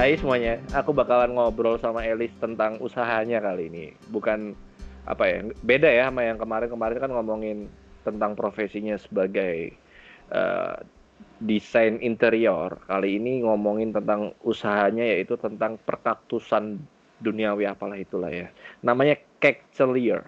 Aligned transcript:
Hai 0.00 0.16
semuanya, 0.16 0.56
aku 0.72 0.96
bakalan 0.96 1.36
ngobrol 1.36 1.76
sama 1.76 2.00
Elis 2.00 2.32
tentang 2.40 2.80
usahanya 2.80 3.36
kali 3.36 3.68
ini. 3.68 3.92
Bukan 4.08 4.56
apa 5.04 5.28
ya, 5.28 5.44
beda 5.60 5.92
ya 5.92 6.08
sama 6.08 6.24
yang 6.24 6.40
kemarin-kemarin 6.40 7.04
kan 7.04 7.12
ngomongin 7.12 7.68
tentang 8.00 8.32
profesinya 8.32 8.96
sebagai 8.96 9.76
uh, 10.32 10.80
desain 11.44 12.00
interior. 12.00 12.80
Kali 12.88 13.20
ini 13.20 13.44
ngomongin 13.44 13.92
tentang 13.92 14.32
usahanya 14.40 15.04
yaitu 15.04 15.36
tentang 15.36 15.76
perkaktusan 15.84 16.80
duniawi 17.20 17.68
apalah 17.68 18.00
itulah 18.00 18.32
ya. 18.32 18.48
Namanya 18.80 19.20
cactelier. 19.36 20.24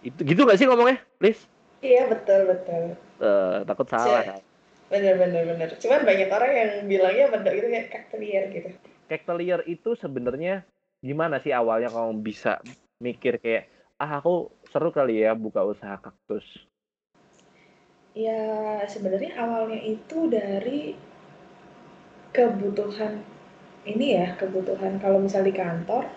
Itu 0.00 0.24
gitu 0.24 0.48
gak 0.48 0.56
sih 0.56 0.64
ngomongnya, 0.64 1.04
Lis? 1.20 1.44
Iya 1.84 2.08
betul 2.08 2.48
betul. 2.48 2.96
Uh, 3.20 3.60
takut 3.68 3.92
salah. 3.92 4.40
Bener 4.86 5.18
bener 5.18 5.42
bener. 5.50 5.68
Cuman 5.82 6.06
banyak 6.06 6.28
orang 6.30 6.52
yang 6.54 6.70
bilangnya 6.86 7.26
benda 7.34 7.50
itu 7.50 7.66
kayak 7.66 7.88
cactelier 7.90 8.44
gitu. 8.54 8.70
Cactelier 9.10 9.60
itu 9.66 9.98
sebenarnya 9.98 10.62
gimana 11.02 11.42
sih 11.42 11.50
awalnya 11.50 11.90
kamu 11.90 12.22
bisa 12.22 12.62
mikir 13.02 13.38
kayak 13.42 13.68
ah 13.98 14.20
aku 14.20 14.52
seru 14.70 14.94
kali 14.94 15.26
ya 15.26 15.34
buka 15.34 15.66
usaha 15.66 15.98
kaktus? 15.98 16.44
Ya 18.16 18.80
sebenarnya 18.88 19.36
awalnya 19.36 19.80
itu 19.82 20.30
dari 20.30 20.96
kebutuhan 22.32 23.20
ini 23.84 24.18
ya 24.18 24.34
kebutuhan 24.36 24.98
kalau 25.00 25.20
misal 25.20 25.44
di 25.44 25.52
kantor 25.52 26.08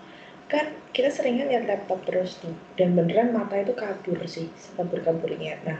kan 0.50 0.74
kita 0.92 1.14
seringnya 1.14 1.46
lihat 1.46 1.70
laptop 1.70 2.02
terus 2.10 2.42
tuh 2.42 2.56
dan 2.76 2.98
beneran 2.98 3.32
mata 3.36 3.60
itu 3.62 3.78
kabur 3.78 4.18
sih 4.26 4.50
kabur-kaburnya. 4.74 5.62
Nah 5.64 5.80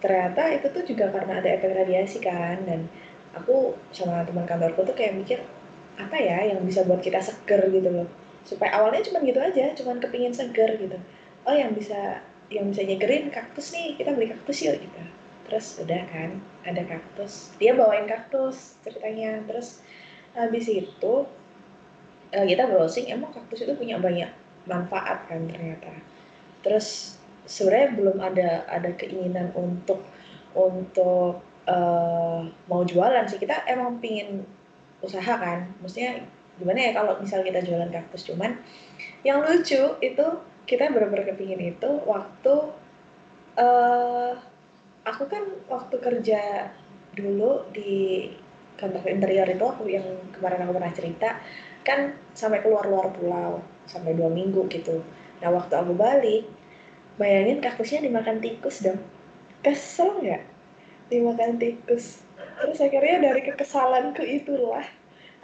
ternyata 0.00 0.42
itu 0.52 0.66
tuh 0.70 0.84
juga 0.84 1.08
karena 1.08 1.40
ada 1.40 1.48
efek 1.48 1.72
radiasi 1.72 2.18
kan 2.20 2.60
dan 2.68 2.88
aku 3.36 3.76
sama 3.92 4.24
teman 4.24 4.44
kantorku 4.48 4.84
tuh 4.84 4.96
kayak 4.96 5.16
mikir 5.16 5.38
apa 5.96 6.16
ya 6.16 6.52
yang 6.52 6.60
bisa 6.64 6.84
buat 6.84 7.00
kita 7.00 7.20
seger 7.20 7.68
gitu 7.72 7.88
loh? 7.88 8.08
Supaya 8.44 8.78
awalnya 8.78 9.02
cuma 9.04 9.24
gitu 9.24 9.40
aja 9.40 9.72
cuma 9.76 9.96
kepingin 9.96 10.36
seger 10.36 10.76
gitu. 10.76 10.96
Oh 11.48 11.54
yang 11.56 11.72
bisa 11.72 12.20
yang 12.52 12.70
bisa 12.70 12.86
nyegerin 12.86 13.32
kaktus 13.32 13.74
nih 13.74 13.98
kita 13.98 14.14
beli 14.14 14.30
kaktus 14.30 14.62
yuk 14.62 14.76
gitu. 14.78 15.02
Terus 15.46 15.66
udah 15.82 16.02
kan 16.10 16.30
ada 16.66 16.82
kaktus. 16.84 17.54
Dia 17.56 17.72
bawain 17.72 18.06
kaktus 18.06 18.76
ceritanya. 18.82 19.42
Terus 19.48 19.80
habis 20.36 20.66
itu 20.68 21.14
uh, 22.34 22.46
kita 22.46 22.68
browsing 22.68 23.08
emang 23.08 23.32
kaktus 23.32 23.64
itu 23.64 23.72
punya 23.72 23.96
banyak 23.96 24.30
manfaat 24.66 25.24
kan 25.30 25.46
ternyata. 25.48 25.92
Terus 26.60 27.15
sebenarnya 27.46 27.88
belum 27.94 28.16
ada 28.20 28.50
ada 28.68 28.90
keinginan 28.98 29.54
untuk 29.54 30.02
untuk 30.52 31.40
uh, 31.70 32.42
mau 32.66 32.82
jualan 32.82 33.24
sih. 33.30 33.38
Kita 33.38 33.64
emang 33.70 34.02
pingin 34.02 34.42
usaha 35.00 35.34
kan. 35.38 35.70
Maksudnya 35.80 36.26
gimana 36.56 36.78
ya 36.88 36.92
kalau 36.96 37.20
misal 37.20 37.44
kita 37.44 37.60
jualan 37.60 37.92
kaktus 37.92 38.32
cuman 38.32 38.56
yang 39.20 39.44
lucu 39.44 40.00
itu 40.00 40.26
kita 40.64 40.88
benar-benar 40.88 41.28
kepingin 41.28 41.76
itu 41.76 41.90
waktu 42.08 42.54
uh, 43.60 44.32
aku 45.04 45.24
kan 45.28 45.44
waktu 45.68 45.96
kerja 46.00 46.72
dulu 47.12 47.68
di 47.70 48.28
kantor 48.76 49.04
interior 49.08 49.48
itu 49.48 49.64
aku 49.64 49.88
yang 49.88 50.04
kemarin 50.32 50.64
aku 50.64 50.72
pernah 50.76 50.92
cerita 50.92 51.28
kan 51.84 52.12
sampai 52.32 52.60
keluar 52.64 52.88
luar 52.88 53.12
pulau 53.14 53.62
sampai 53.86 54.18
dua 54.18 54.26
minggu 54.28 54.66
gitu. 54.68 55.00
Nah 55.38 55.48
waktu 55.54 55.76
aku 55.76 55.94
balik 55.94 56.44
bayangin 57.16 57.60
kaktusnya 57.64 58.04
dimakan 58.04 58.40
tikus 58.40 58.84
dong. 58.84 59.00
Kesel 59.64 60.20
nggak? 60.22 60.42
Dimakan 61.12 61.60
tikus. 61.60 62.22
Terus 62.36 62.78
akhirnya 62.80 63.32
dari 63.32 63.40
kekesalanku 63.44 64.24
itulah 64.24 64.84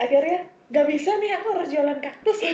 akhirnya 0.01 0.49
gak 0.73 0.87
bisa 0.89 1.11
nih 1.21 1.37
aku 1.37 1.47
harus 1.53 1.69
jualan 1.69 2.01
kaktus 2.01 2.39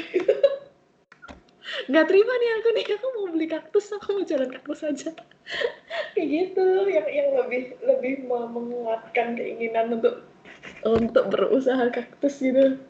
nggak 1.89 2.07
terima 2.09 2.33
nih 2.33 2.51
aku 2.59 2.69
nih 2.73 2.85
aku 2.97 3.07
mau 3.13 3.27
beli 3.29 3.47
kaktus 3.47 3.93
aku 3.93 4.09
mau 4.17 4.25
jualan 4.25 4.49
kaktus 4.49 4.81
aja. 4.89 5.13
Kayak 6.17 6.29
gitu 6.33 6.65
yang 6.89 7.09
yang 7.13 7.29
lebih 7.37 7.77
lebih 7.85 8.25
menguatkan 8.25 9.37
keinginan 9.37 10.01
untuk 10.01 10.25
untuk 10.81 11.29
berusaha 11.29 11.93
kaktus 11.93 12.41
gitu. 12.41 12.81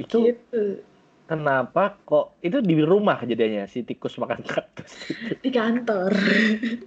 Itu 0.00 0.32
gitu 0.32 0.80
kenapa 1.30 1.94
kok 2.02 2.42
itu 2.42 2.58
di 2.58 2.82
rumah 2.82 3.22
jadinya 3.22 3.62
si 3.70 3.86
tikus 3.86 4.18
makan 4.18 4.42
kaktus? 4.42 5.14
Di 5.38 5.50
kantor. 5.54 6.10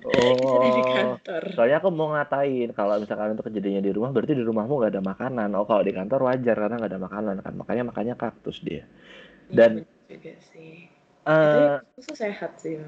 Oh 0.04 0.60
di 0.76 0.84
kantor. 0.84 1.44
soalnya 1.56 1.80
aku 1.80 1.90
mau 1.96 2.12
ngatain 2.12 2.76
kalau 2.76 3.00
misalkan 3.00 3.40
itu 3.40 3.44
kejadiannya 3.48 3.84
di 3.88 3.94
rumah 3.96 4.12
berarti 4.12 4.36
di 4.36 4.44
rumahmu 4.44 4.84
gak 4.84 5.00
ada 5.00 5.04
makanan. 5.04 5.56
Oh 5.56 5.64
kalau 5.64 5.88
di 5.88 5.96
kantor 5.96 6.28
wajar 6.28 6.56
karena 6.60 6.76
gak 6.76 6.92
ada 6.92 7.00
makanan 7.00 7.36
kan. 7.40 7.54
Makanya 7.56 7.84
makanya 7.88 8.14
kaktus 8.20 8.60
dia. 8.60 8.84
Dan 9.48 9.88
ya, 10.12 10.12
juga 10.12 10.34
sih. 10.52 10.92
Uh, 11.24 11.80
itu 11.96 12.12
sehat 12.12 12.60
sih 12.60 12.84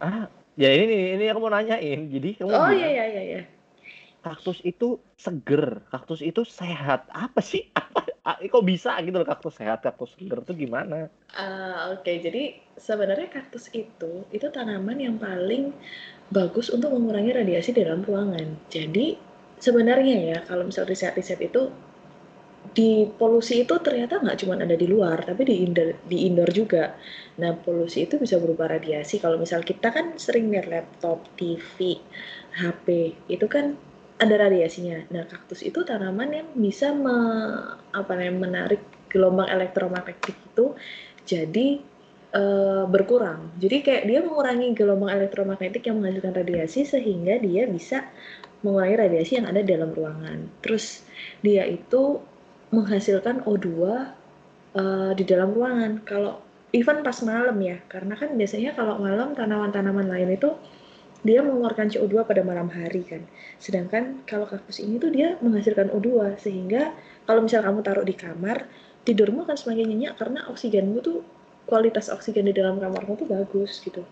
ah 0.00 0.24
ya 0.56 0.72
ini 0.72 1.20
ini 1.20 1.24
aku 1.28 1.40
mau 1.44 1.52
nanyain. 1.52 2.08
Jadi 2.08 2.40
kamu 2.40 2.48
oh 2.48 2.72
iya 2.72 2.88
iya 2.88 3.04
iya 3.12 3.22
ya. 3.28 3.42
kaktus 4.24 4.64
itu 4.64 5.04
seger. 5.20 5.84
Kaktus 5.92 6.24
itu 6.24 6.48
sehat. 6.48 7.12
Apa 7.12 7.44
sih? 7.44 7.68
Apa 7.76 8.15
kok 8.26 8.64
bisa 8.66 8.98
gitu 9.06 9.14
loh 9.22 9.28
kaktus 9.28 9.54
sehat 9.54 9.86
kaktus 9.86 10.10
segar 10.18 10.42
tuh 10.42 10.58
gimana? 10.58 11.06
Uh, 11.30 11.94
Oke 11.94 12.02
okay. 12.02 12.16
jadi 12.18 12.42
sebenarnya 12.74 13.30
kaktus 13.30 13.70
itu 13.70 14.26
itu 14.34 14.46
tanaman 14.50 14.98
yang 14.98 15.16
paling 15.22 15.70
bagus 16.34 16.74
untuk 16.74 16.90
mengurangi 16.90 17.30
radiasi 17.30 17.70
di 17.70 17.86
dalam 17.86 18.02
ruangan. 18.02 18.66
Jadi 18.66 19.14
sebenarnya 19.62 20.16
ya 20.34 20.38
kalau 20.42 20.66
misal 20.66 20.84
riset-riset 20.90 21.38
itu 21.38 21.70
di 22.74 23.06
polusi 23.14 23.62
itu 23.62 23.78
ternyata 23.78 24.18
nggak 24.18 24.42
cuma 24.42 24.58
ada 24.58 24.74
di 24.74 24.90
luar 24.90 25.22
tapi 25.22 25.46
di 25.46 25.62
indoor 25.62 26.02
di 26.02 26.26
indoor 26.26 26.50
juga. 26.50 26.98
Nah 27.38 27.54
polusi 27.54 28.10
itu 28.10 28.18
bisa 28.18 28.42
berupa 28.42 28.66
radiasi. 28.66 29.22
Kalau 29.22 29.38
misal 29.38 29.62
kita 29.62 29.94
kan 29.94 30.18
sering 30.18 30.50
lihat 30.50 30.66
laptop, 30.66 31.22
TV, 31.38 32.02
HP 32.58 33.14
itu 33.30 33.46
kan 33.46 33.78
ada 34.16 34.34
radiasinya. 34.48 35.04
Nah, 35.12 35.28
kaktus 35.28 35.60
itu 35.60 35.84
tanaman 35.84 36.32
yang 36.32 36.48
bisa 36.56 36.92
me, 36.92 37.16
apa 37.92 38.12
namanya 38.16 38.34
menarik 38.48 38.82
gelombang 39.12 39.48
elektromagnetik 39.48 40.36
itu 40.36 40.72
jadi 41.28 41.80
e, 42.32 42.42
berkurang. 42.88 43.52
Jadi 43.60 43.76
kayak 43.84 44.04
dia 44.08 44.20
mengurangi 44.24 44.72
gelombang 44.72 45.12
elektromagnetik 45.12 45.84
yang 45.84 46.00
menghasilkan 46.00 46.32
radiasi 46.32 46.88
sehingga 46.88 47.36
dia 47.40 47.68
bisa 47.68 48.08
mengurangi 48.64 48.96
radiasi 48.96 49.32
yang 49.36 49.46
ada 49.52 49.60
dalam 49.60 49.92
ruangan. 49.92 50.48
Terus 50.64 51.04
dia 51.44 51.68
itu 51.68 52.20
menghasilkan 52.72 53.44
O2 53.44 53.68
e, 53.68 53.84
eh, 54.80 55.12
di 55.12 55.24
dalam 55.28 55.52
ruangan. 55.52 56.02
Kalau 56.08 56.40
even 56.72 57.04
pas 57.04 57.20
malam 57.20 57.56
ya, 57.60 57.78
karena 57.88 58.16
kan 58.16 58.32
biasanya 58.32 58.72
kalau 58.72 58.96
malam 58.96 59.36
tanaman-tanaman 59.36 60.08
lain 60.08 60.34
itu 60.34 60.56
dia 61.26 61.42
mengeluarkan 61.42 61.90
CO2 61.90 62.22
pada 62.22 62.46
malam 62.46 62.70
hari 62.70 63.02
kan. 63.02 63.26
Sedangkan 63.58 64.22
kalau 64.24 64.46
kaktus 64.46 64.78
ini 64.78 65.02
tuh 65.02 65.10
dia 65.10 65.34
menghasilkan 65.42 65.90
O2 65.90 66.38
sehingga 66.38 66.94
kalau 67.26 67.42
misal 67.42 67.66
kamu 67.66 67.82
taruh 67.82 68.06
di 68.06 68.14
kamar, 68.14 68.70
tidurmu 69.02 69.42
akan 69.42 69.58
semakin 69.58 69.90
nyenyak 69.90 70.14
karena 70.14 70.46
oksigenmu 70.46 71.02
tuh 71.02 71.26
kualitas 71.66 72.08
oksigen 72.08 72.46
di 72.46 72.54
dalam 72.54 72.78
kamarmu 72.78 73.18
tuh 73.18 73.26
bagus 73.26 73.82
gitu. 73.82 74.06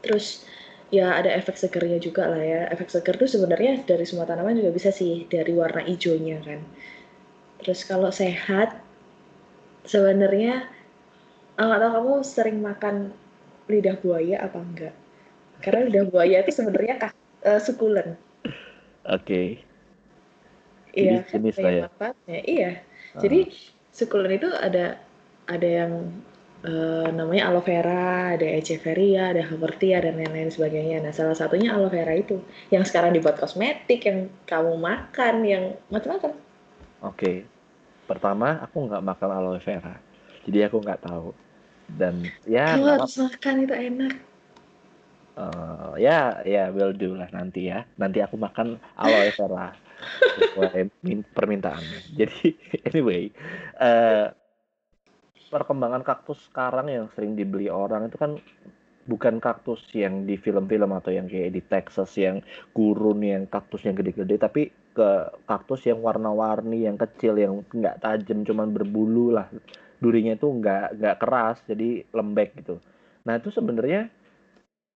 Terus 0.00 0.48
ya 0.88 1.20
ada 1.20 1.28
efek 1.36 1.60
segernya 1.60 2.00
juga 2.00 2.26
lah 2.26 2.40
ya. 2.40 2.62
Efek 2.72 2.88
seger 2.88 3.14
tuh 3.20 3.28
sebenarnya 3.28 3.84
dari 3.84 4.08
semua 4.08 4.24
tanaman 4.24 4.56
juga 4.56 4.72
bisa 4.72 4.88
sih 4.88 5.28
dari 5.28 5.52
warna 5.52 5.84
hijaunya 5.84 6.40
kan. 6.40 6.64
Terus 7.60 7.84
kalau 7.84 8.08
sehat 8.08 8.80
sebenarnya 9.84 10.66
nggak 11.56 11.80
tahu 11.80 11.92
kamu 11.92 12.12
sering 12.24 12.58
makan 12.60 13.12
lidah 13.68 13.96
buaya 14.00 14.40
apa 14.44 14.58
enggak? 14.60 14.94
Karena 15.66 15.90
lidah 15.90 16.06
buaya 16.06 16.46
itu 16.46 16.54
sebenarnya 16.54 17.10
uh, 17.42 17.58
sukulen. 17.58 18.14
Oke. 19.10 19.26
Okay. 19.26 19.46
Iya, 20.94 21.26
kan 21.26 21.42
jenis 21.42 21.56
lah 21.58 21.72
ya. 21.74 21.86
Iya. 22.30 22.70
Uh. 23.18 23.20
Jadi 23.26 23.50
sukulen 23.90 24.38
itu 24.38 24.46
ada 24.54 25.02
ada 25.50 25.66
yang 25.66 26.14
uh, 26.62 27.10
namanya 27.10 27.50
aloe 27.50 27.66
vera, 27.66 28.38
ada 28.38 28.46
echeveria, 28.46 29.34
ada 29.34 29.42
havertia 29.42 30.06
dan 30.06 30.22
lain-lain 30.22 30.54
sebagainya. 30.54 31.02
Nah, 31.02 31.10
salah 31.10 31.34
satunya 31.34 31.74
aloe 31.74 31.90
vera 31.90 32.14
itu 32.14 32.38
yang 32.70 32.86
sekarang 32.86 33.18
dibuat 33.18 33.36
kosmetik, 33.42 34.06
yang 34.06 34.30
kamu 34.46 34.78
makan, 34.78 35.34
yang 35.42 35.64
macam-macam. 35.90 36.38
Oke. 37.02 37.10
Okay. 37.10 37.36
Pertama, 38.06 38.62
aku 38.62 38.86
nggak 38.86 39.02
makan 39.02 39.30
aloe 39.34 39.58
vera. 39.58 39.98
Jadi 40.46 40.58
aku 40.62 40.78
nggak 40.78 41.02
tahu. 41.02 41.34
Dan 41.86 42.26
ya 42.46 42.78
Kamu 42.78 42.86
harus 42.98 43.14
makan 43.18 43.54
itu 43.66 43.74
enak. 43.74 44.14
Uh, 45.36 45.92
ya, 46.00 46.40
ya 46.48 46.72
will 46.72 46.96
do 46.96 47.12
lah 47.12 47.28
nanti 47.28 47.68
ya. 47.68 47.84
Nanti 48.00 48.24
aku 48.24 48.40
makan 48.40 48.80
aloe 48.96 49.30
vera 49.36 49.76
sesuai 50.32 50.88
permintaannya. 51.36 52.16
Jadi 52.16 52.56
anyway, 52.88 53.28
uh, 53.76 54.32
perkembangan 55.52 56.02
kaktus 56.02 56.40
sekarang 56.50 56.90
yang 56.90 57.06
sering 57.14 57.38
dibeli 57.38 57.70
orang 57.70 58.10
itu 58.10 58.16
kan 58.18 58.40
bukan 59.06 59.38
kaktus 59.38 59.86
yang 59.94 60.26
di 60.26 60.34
film-film 60.34 60.90
atau 60.90 61.14
yang 61.14 61.30
kayak 61.30 61.54
di 61.54 61.62
Texas 61.62 62.10
yang 62.18 62.42
gurun 62.74 63.22
yang 63.22 63.46
kaktusnya 63.46 63.94
gede-gede 63.94 64.34
tapi 64.36 64.74
ke 64.90 65.10
kaktus 65.46 65.86
yang 65.86 66.02
warna-warni 66.02 66.90
yang 66.90 66.98
kecil 66.98 67.38
yang 67.38 67.62
nggak 67.70 68.02
tajam 68.02 68.42
cuman 68.42 68.74
berbulu 68.74 69.30
lah 69.30 69.46
durinya 70.02 70.34
itu 70.34 70.50
nggak 70.50 70.98
nggak 70.98 71.16
keras 71.22 71.62
jadi 71.70 72.02
lembek 72.10 72.58
gitu 72.58 72.82
nah 73.22 73.38
itu 73.38 73.54
sebenarnya 73.54 74.10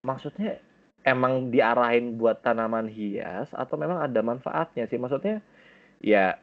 maksudnya 0.01 0.61
emang 1.05 1.49
diarahin 1.49 2.21
buat 2.21 2.45
tanaman 2.45 2.89
hias 2.89 3.49
atau 3.57 3.77
memang 3.81 4.01
ada 4.01 4.21
manfaatnya 4.21 4.85
sih? 4.89 5.01
Maksudnya 5.01 5.41
ya 6.01 6.37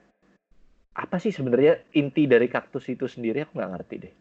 apa 0.97 1.21
sih 1.21 1.29
sebenarnya 1.29 1.77
inti 1.93 2.25
dari 2.25 2.49
kaktus 2.49 2.89
itu 2.89 3.05
sendiri? 3.05 3.45
Aku 3.45 3.57
nggak 3.57 3.71
ngerti 3.77 3.95
deh. 4.01 4.13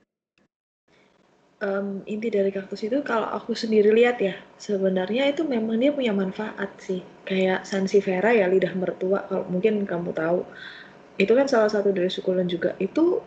Um, 1.57 2.05
inti 2.05 2.29
dari 2.29 2.53
kaktus 2.53 2.85
itu 2.85 3.01
kalau 3.01 3.33
aku 3.33 3.57
sendiri 3.57 3.89
lihat 3.89 4.21
ya 4.21 4.37
sebenarnya 4.61 5.33
itu 5.33 5.41
memang 5.41 5.81
dia 5.81 5.89
punya 5.89 6.13
manfaat 6.13 6.69
sih. 6.77 7.01
Kayak 7.25 7.65
sansevieria 7.65 8.45
ya 8.45 8.47
lidah 8.49 8.77
mertua 8.77 9.25
kalau 9.25 9.49
mungkin 9.49 9.89
kamu 9.89 10.13
tahu. 10.13 10.45
Itu 11.17 11.33
kan 11.33 11.49
salah 11.49 11.73
satu 11.73 11.97
dari 11.97 12.13
sukulen 12.13 12.45
juga. 12.45 12.77
Itu 12.77 13.25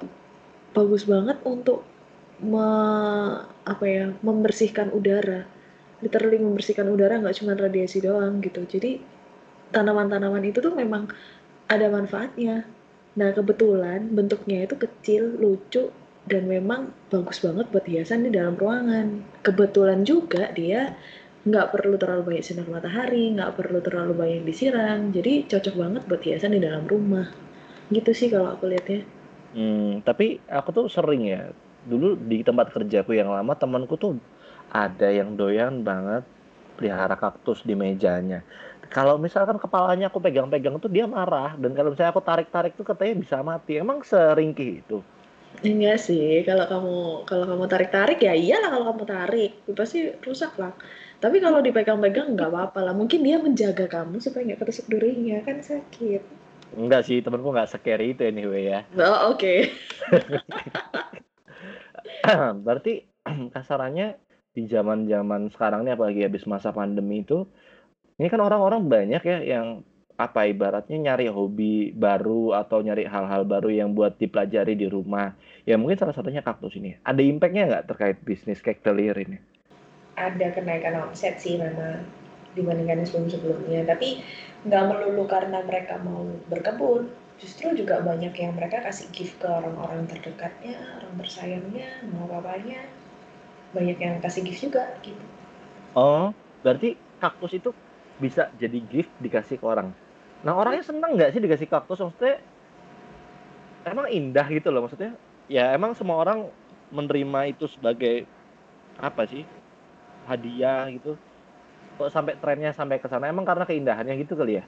bagus 0.77 1.09
banget 1.09 1.41
untuk 1.41 1.81
me, 2.37 2.69
apa 3.65 3.85
ya 3.89 4.13
membersihkan 4.21 4.93
udara 4.93 5.49
literally 5.99 6.39
membersihkan 6.39 6.87
udara 6.87 7.19
nggak 7.19 7.35
cuma 7.39 7.55
radiasi 7.55 8.03
doang 8.03 8.39
gitu 8.43 8.63
jadi 8.65 8.99
tanaman-tanaman 9.71 10.43
itu 10.43 10.59
tuh 10.63 10.73
memang 10.73 11.07
ada 11.69 11.87
manfaatnya 11.91 12.65
nah 13.17 13.29
kebetulan 13.35 14.09
bentuknya 14.13 14.63
itu 14.63 14.75
kecil 14.79 15.37
lucu 15.37 15.91
dan 16.29 16.45
memang 16.45 16.93
bagus 17.09 17.41
banget 17.41 17.65
buat 17.73 17.85
hiasan 17.89 18.29
di 18.29 18.31
dalam 18.31 18.53
ruangan. 18.53 19.25
Kebetulan 19.41 20.05
juga 20.05 20.53
dia 20.53 20.93
nggak 21.47 21.73
perlu 21.73 21.97
terlalu 21.97 22.21
banyak 22.35 22.43
sinar 22.45 22.69
matahari, 22.69 23.33
nggak 23.33 23.57
perlu 23.57 23.81
terlalu 23.81 24.13
banyak 24.13 24.41
disiram, 24.45 25.09
jadi 25.09 25.49
cocok 25.49 25.75
banget 25.75 26.01
buat 26.05 26.21
hiasan 26.21 26.53
di 26.53 26.61
dalam 26.61 26.85
rumah. 26.85 27.25
Gitu 27.89 28.11
sih 28.13 28.29
kalau 28.29 28.53
aku 28.53 28.69
lihatnya. 28.69 29.01
Hmm, 29.57 30.05
tapi 30.05 30.37
aku 30.45 30.69
tuh 30.69 30.85
sering 30.91 31.25
ya, 31.25 31.49
dulu 31.89 32.13
di 32.13 32.45
tempat 32.45 32.69
kerjaku 32.69 33.17
yang 33.17 33.33
lama 33.33 33.57
temanku 33.57 33.97
tuh 33.97 34.21
ada 34.69 35.09
yang 35.09 35.33
doyan 35.33 35.81
banget 35.81 36.23
pelihara 36.77 37.17
kaktus 37.19 37.65
di 37.65 37.75
mejanya. 37.75 38.45
Kalau 38.89 39.21
misalkan 39.21 39.61
kepalanya 39.61 40.09
aku 40.09 40.17
pegang-pegang 40.17 40.81
tuh 40.81 40.89
dia 40.89 41.05
marah 41.05 41.53
dan 41.59 41.77
kalau 41.77 41.93
misalnya 41.93 42.11
aku 42.15 42.23
tarik-tarik 42.25 42.73
tuh 42.73 42.87
katanya 42.87 43.21
bisa 43.21 43.37
mati. 43.45 43.77
Emang 43.77 44.01
seringkih 44.01 44.81
itu? 44.81 44.97
Enggak 45.59 45.99
sih, 45.99 46.41
kalau 46.47 46.65
kamu 46.65 46.97
kalau 47.27 47.45
kamu 47.45 47.65
tarik-tarik 47.67 48.19
ya 48.23 48.31
iyalah 48.31 48.69
kalau 48.71 48.85
kamu 48.95 49.03
tarik, 49.05 49.51
pasti 49.75 50.15
rusak 50.23 50.55
lah. 50.55 50.71
Tapi 51.19 51.43
kalau 51.43 51.59
dipegang-pegang 51.59 52.33
nggak 52.33 52.49
apa-apa 52.49 52.79
lah. 52.79 52.93
Mungkin 52.95 53.21
dia 53.27 53.37
menjaga 53.43 53.85
kamu 53.91 54.23
supaya 54.23 54.47
nggak 54.47 54.63
ketusuk 54.63 54.87
durinya, 54.87 55.43
kan 55.43 55.59
sakit. 55.59 56.23
Enggak 56.79 57.05
sih, 57.05 57.19
temenku 57.19 57.51
nggak 57.51 57.75
scary 57.75 58.15
itu 58.15 58.23
anyway 58.23 58.71
ya. 58.71 58.79
Oh, 58.95 59.35
oke. 59.35 59.41
Okay. 59.41 59.59
Berarti 62.65 63.03
kasarannya 63.53 64.28
di 64.59 64.67
zaman-zaman 64.67 65.47
sekarang 65.55 65.87
nih 65.87 65.95
apalagi 65.95 66.27
habis 66.27 66.43
masa 66.43 66.75
pandemi 66.75 67.23
itu, 67.23 67.47
ini 68.19 68.27
kan 68.27 68.43
orang-orang 68.43 68.83
banyak 68.83 69.23
ya 69.23 69.37
yang 69.39 69.87
apa 70.19 70.51
ibaratnya 70.51 70.99
nyari 70.99 71.31
hobi 71.31 71.95
baru 71.95 72.51
atau 72.51 72.83
nyari 72.83 73.07
hal-hal 73.07 73.47
baru 73.47 73.71
yang 73.71 73.95
buat 73.95 74.19
dipelajari 74.19 74.75
di 74.75 74.91
rumah. 74.91 75.31
Ya 75.63 75.79
mungkin 75.79 75.95
salah 75.95 76.11
satunya 76.11 76.43
kaktus 76.43 76.75
ini. 76.75 76.99
Ada 77.07 77.23
impactnya 77.23 77.63
nggak 77.71 77.85
terkait 77.87 78.17
bisnis 78.27 78.59
cactelier 78.59 79.15
ini? 79.15 79.39
Ada 80.19 80.51
kenaikan 80.51 81.07
omset 81.07 81.39
sih 81.39 81.55
memang 81.55 82.03
dibandingkan 82.51 83.07
sebelum-sebelumnya. 83.07 83.87
Tapi 83.87 84.19
nggak 84.67 84.83
melulu 84.91 85.23
karena 85.23 85.63
mereka 85.63 85.95
mau 86.03 86.27
berkebun. 86.51 87.07
Justru 87.39 87.71
juga 87.71 88.03
banyak 88.03 88.35
yang 88.35 88.59
mereka 88.59 88.83
kasih 88.83 89.07
gift 89.15 89.39
ke 89.39 89.47
orang-orang 89.47 90.03
terdekatnya, 90.11 90.75
orang 90.99 91.15
tersayangnya, 91.23 92.03
mau 92.11 92.27
papanya. 92.27 92.83
Banyak 93.75 93.97
yang 94.01 94.15
kasih 94.21 94.41
gift 94.45 94.65
juga 94.65 94.83
gitu. 95.05 95.21
Oh, 95.93 96.33
berarti 96.61 96.97
kaktus 97.17 97.53
itu 97.57 97.69
bisa 98.19 98.49
jadi 98.59 98.79
gift 98.89 99.11
dikasih 99.21 99.57
ke 99.57 99.65
orang? 99.65 99.93
Nah 100.43 100.55
orangnya 100.55 100.83
seneng 100.85 101.15
nggak 101.15 101.31
sih 101.35 101.41
dikasih 101.41 101.67
kaktus? 101.67 101.99
Maksudnya 101.99 102.39
emang 103.87 104.07
indah 104.11 104.47
gitu 104.47 104.69
loh 104.69 104.85
maksudnya. 104.85 105.15
Ya 105.49 105.73
emang 105.73 105.97
semua 105.97 106.21
orang 106.21 106.45
menerima 106.93 107.53
itu 107.53 107.65
sebagai 107.65 108.25
apa 108.99 109.25
sih 109.25 109.43
hadiah 110.29 110.87
gitu. 110.93 111.17
Kok 111.97 112.11
sampai 112.11 112.37
trennya 112.39 112.71
sampai 112.71 113.01
ke 113.01 113.07
sana 113.11 113.27
emang 113.27 113.43
karena 113.43 113.65
keindahannya 113.67 114.15
gitu 114.23 114.37
kali 114.37 114.61
ya? 114.61 114.63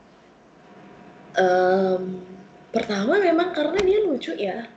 Um, 1.40 2.20
pertama 2.76 3.16
memang 3.24 3.56
karena 3.56 3.80
dia 3.80 4.00
lucu 4.04 4.36
ya. 4.36 4.68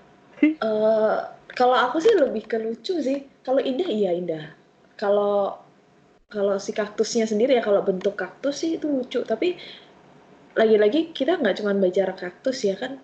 uh, 0.62 1.33
kalau 1.54 1.78
aku 1.78 2.02
sih 2.02 2.12
lebih 2.18 2.50
ke 2.50 2.58
lucu 2.58 2.98
sih. 2.98 3.22
Kalau 3.46 3.62
indah 3.62 3.86
iya 3.86 4.10
indah. 4.10 4.50
Kalau 4.98 5.64
kalau 6.34 6.58
si 6.58 6.74
kaktusnya 6.74 7.30
sendiri 7.30 7.54
ya 7.54 7.62
kalau 7.62 7.86
bentuk 7.86 8.18
kaktus 8.18 8.66
sih 8.66 8.74
itu 8.74 8.90
lucu 8.90 9.22
tapi 9.22 9.54
lagi-lagi 10.58 11.14
kita 11.14 11.38
nggak 11.38 11.62
cuma 11.62 11.70
bicara 11.78 12.10
kaktus 12.10 12.66
ya 12.66 12.74
kan 12.74 12.98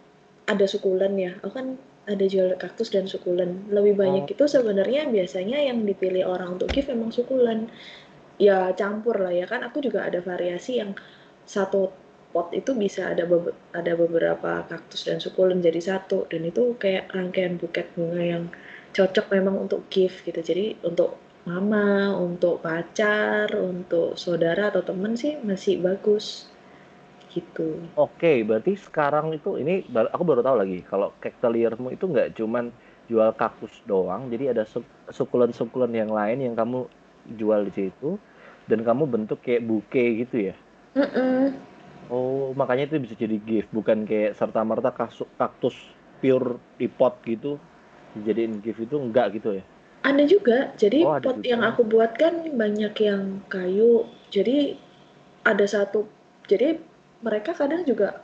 ada 0.50 0.66
sukulen 0.66 1.14
ya 1.14 1.38
aku 1.38 1.54
kan 1.54 1.66
ada 2.10 2.24
jual 2.26 2.58
kaktus 2.58 2.90
dan 2.90 3.06
sukulen 3.06 3.70
lebih 3.70 3.94
banyak 3.94 4.26
oh. 4.26 4.34
itu 4.34 4.44
sebenarnya 4.50 5.06
biasanya 5.06 5.62
yang 5.62 5.86
dipilih 5.86 6.26
orang 6.26 6.58
untuk 6.58 6.74
gift 6.74 6.90
memang 6.90 7.14
sukulen 7.14 7.70
ya 8.42 8.74
campur 8.74 9.22
lah 9.22 9.30
ya 9.30 9.46
kan 9.46 9.62
aku 9.62 9.78
juga 9.78 10.10
ada 10.10 10.18
variasi 10.18 10.82
yang 10.82 10.98
satu 11.46 11.94
pot 12.30 12.54
itu 12.54 12.74
bisa 12.78 13.10
ada 13.10 13.26
be 13.26 13.50
ada 13.74 13.92
beberapa 13.98 14.62
kaktus 14.70 15.06
dan 15.06 15.18
sukulen 15.18 15.58
jadi 15.58 15.82
satu 15.82 16.30
dan 16.30 16.46
itu 16.46 16.78
kayak 16.78 17.10
rangkaian 17.10 17.58
buket 17.58 17.90
bunga 17.98 18.22
yang 18.22 18.44
cocok 18.94 19.26
memang 19.34 19.66
untuk 19.66 19.86
gift 19.90 20.22
gitu 20.26 20.38
jadi 20.38 20.78
untuk 20.86 21.18
mama 21.48 22.14
untuk 22.14 22.62
pacar 22.62 23.50
untuk 23.56 24.14
saudara 24.14 24.70
atau 24.70 24.84
temen 24.84 25.16
sih 25.18 25.40
masih 25.42 25.82
bagus 25.82 26.46
gitu. 27.30 27.78
Oke, 27.94 28.42
berarti 28.42 28.74
sekarang 28.74 29.30
itu 29.30 29.54
ini 29.56 29.86
aku 29.90 30.22
baru 30.26 30.42
tahu 30.42 30.56
lagi 30.66 30.82
kalau 30.82 31.14
cacteliermu 31.22 31.94
itu 31.94 32.10
nggak 32.10 32.34
cuman 32.34 32.74
jual 33.06 33.30
kaktus 33.34 33.74
doang, 33.86 34.30
jadi 34.30 34.54
ada 34.54 34.66
sukulen-sukulen 35.10 35.90
yang 35.94 36.10
lain 36.10 36.42
yang 36.42 36.54
kamu 36.54 36.86
jual 37.38 37.66
di 37.66 37.72
situ 37.74 38.18
dan 38.70 38.86
kamu 38.86 39.06
bentuk 39.06 39.42
kayak 39.42 39.66
bouquet 39.66 40.26
gitu 40.26 40.50
ya. 40.50 40.54
Mm 40.94 41.06
-mm. 41.10 41.69
Oh, 42.10 42.50
makanya 42.58 42.90
itu 42.90 43.06
bisa 43.06 43.14
jadi 43.14 43.38
gift, 43.38 43.70
bukan 43.70 44.02
kayak 44.02 44.34
serta 44.34 44.66
merta 44.66 44.90
kaktus 45.38 45.78
pure 46.18 46.58
di 46.76 46.90
pot 46.90 47.16
gitu 47.22 47.56
dijadiin 48.18 48.58
gift 48.58 48.82
itu 48.82 48.98
enggak 48.98 49.38
gitu 49.38 49.62
ya? 49.62 49.64
Ada 50.02 50.26
juga. 50.26 50.74
Jadi 50.74 51.06
oh, 51.06 51.16
pot 51.22 51.38
juga. 51.38 51.46
yang 51.46 51.62
aku 51.62 51.86
buat 51.86 52.18
kan 52.18 52.50
banyak 52.50 52.94
yang 52.98 53.46
kayu. 53.46 54.10
Jadi 54.34 54.74
ada 55.46 55.64
satu 55.64 56.04
jadi 56.50 56.82
mereka 57.22 57.54
kadang 57.56 57.84
juga 57.86 58.20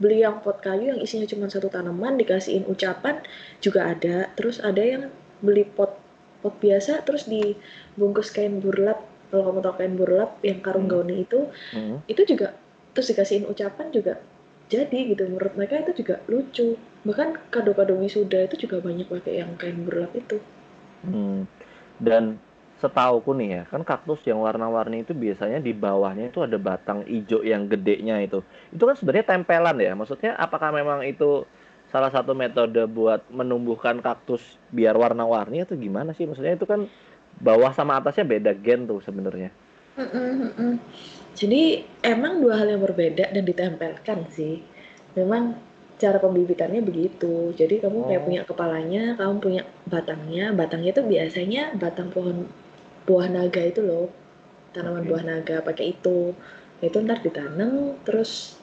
beli 0.00 0.24
yang 0.24 0.40
pot 0.40 0.60
kayu 0.64 0.96
yang 0.96 1.00
isinya 1.02 1.28
cuma 1.28 1.50
satu 1.50 1.68
tanaman 1.68 2.16
dikasihin 2.16 2.64
ucapan 2.68 3.20
juga 3.60 3.92
ada 3.92 4.32
terus 4.36 4.62
ada 4.62 4.80
yang 4.80 5.12
beli 5.44 5.66
pot 5.66 5.96
pot 6.40 6.56
biasa 6.56 7.04
terus 7.04 7.28
dibungkus 7.28 8.32
kain 8.32 8.64
burlap 8.64 9.04
kalau 9.28 9.52
kamu 9.52 9.60
tahu 9.60 9.74
kain 9.76 9.94
burlap 9.96 10.30
yang 10.40 10.58
karung 10.64 10.88
hmm. 10.88 10.92
gauni 10.92 11.16
itu 11.28 11.40
hmm. 11.76 11.96
itu 12.08 12.22
juga 12.24 12.56
terus 12.92 13.10
dikasihin 13.10 13.46
ucapan 13.46 13.88
juga 13.92 14.14
jadi 14.70 15.14
gitu 15.14 15.26
menurut 15.26 15.54
mereka 15.58 15.82
itu 15.82 16.04
juga 16.04 16.22
lucu 16.30 16.78
bahkan 17.02 17.34
kado-kado 17.50 17.96
wisuda 17.98 18.46
itu 18.46 18.68
juga 18.68 18.78
banyak 18.82 19.08
pakai 19.08 19.42
yang 19.42 19.56
kain 19.58 19.82
burlap 19.82 20.12
itu 20.14 20.38
hmm. 21.06 21.48
dan 21.98 22.38
setauku 22.80 23.36
nih 23.36 23.60
ya, 23.60 23.62
kan 23.68 23.84
kaktus 23.84 24.24
yang 24.24 24.40
warna-warni 24.40 25.04
itu 25.04 25.12
biasanya 25.12 25.60
di 25.60 25.76
bawahnya 25.76 26.32
itu 26.32 26.40
ada 26.40 26.56
batang 26.56 27.04
hijau 27.04 27.44
yang 27.44 27.68
gedenya 27.68 28.24
itu. 28.24 28.40
Itu 28.72 28.88
kan 28.88 28.96
sebenarnya 28.96 29.36
tempelan 29.36 29.76
ya. 29.76 29.92
Maksudnya 29.92 30.32
apakah 30.40 30.72
memang 30.72 31.04
itu 31.04 31.44
salah 31.92 32.08
satu 32.08 32.32
metode 32.32 32.80
buat 32.88 33.28
menumbuhkan 33.28 34.00
kaktus 34.00 34.56
biar 34.72 34.96
warna-warni 34.96 35.68
atau 35.68 35.76
gimana 35.76 36.16
sih? 36.16 36.24
Maksudnya 36.24 36.56
itu 36.56 36.64
kan 36.64 36.88
bawah 37.36 37.70
sama 37.76 38.00
atasnya 38.00 38.24
beda 38.24 38.56
gen 38.56 38.88
tuh 38.88 39.04
sebenarnya. 39.04 39.52
Jadi 41.38 41.62
emang 42.04 42.40
dua 42.42 42.60
hal 42.60 42.72
yang 42.74 42.82
berbeda 42.84 43.32
dan 43.32 43.44
ditempelkan 43.44 44.28
sih. 44.32 44.60
Memang 45.16 45.56
cara 46.00 46.16
pembibitannya 46.16 46.80
begitu. 46.80 47.52
Jadi 47.52 47.80
kamu 47.80 48.08
kayak 48.08 48.22
oh. 48.22 48.26
punya 48.26 48.42
kepalanya, 48.48 49.04
kamu 49.20 49.34
punya 49.40 49.62
batangnya. 49.88 50.52
Batangnya 50.56 50.96
itu 50.96 51.02
biasanya 51.04 51.76
batang 51.76 52.08
pohon 52.12 52.48
buah 53.10 53.26
naga 53.26 53.62
itu 53.64 53.80
loh 53.82 54.06
tanaman 54.70 55.02
okay. 55.02 55.08
buah 55.10 55.24
naga 55.26 55.56
pakai 55.66 55.98
itu 55.98 56.30
itu 56.80 56.96
ntar 57.04 57.20
ditanam 57.20 57.98
terus 58.06 58.56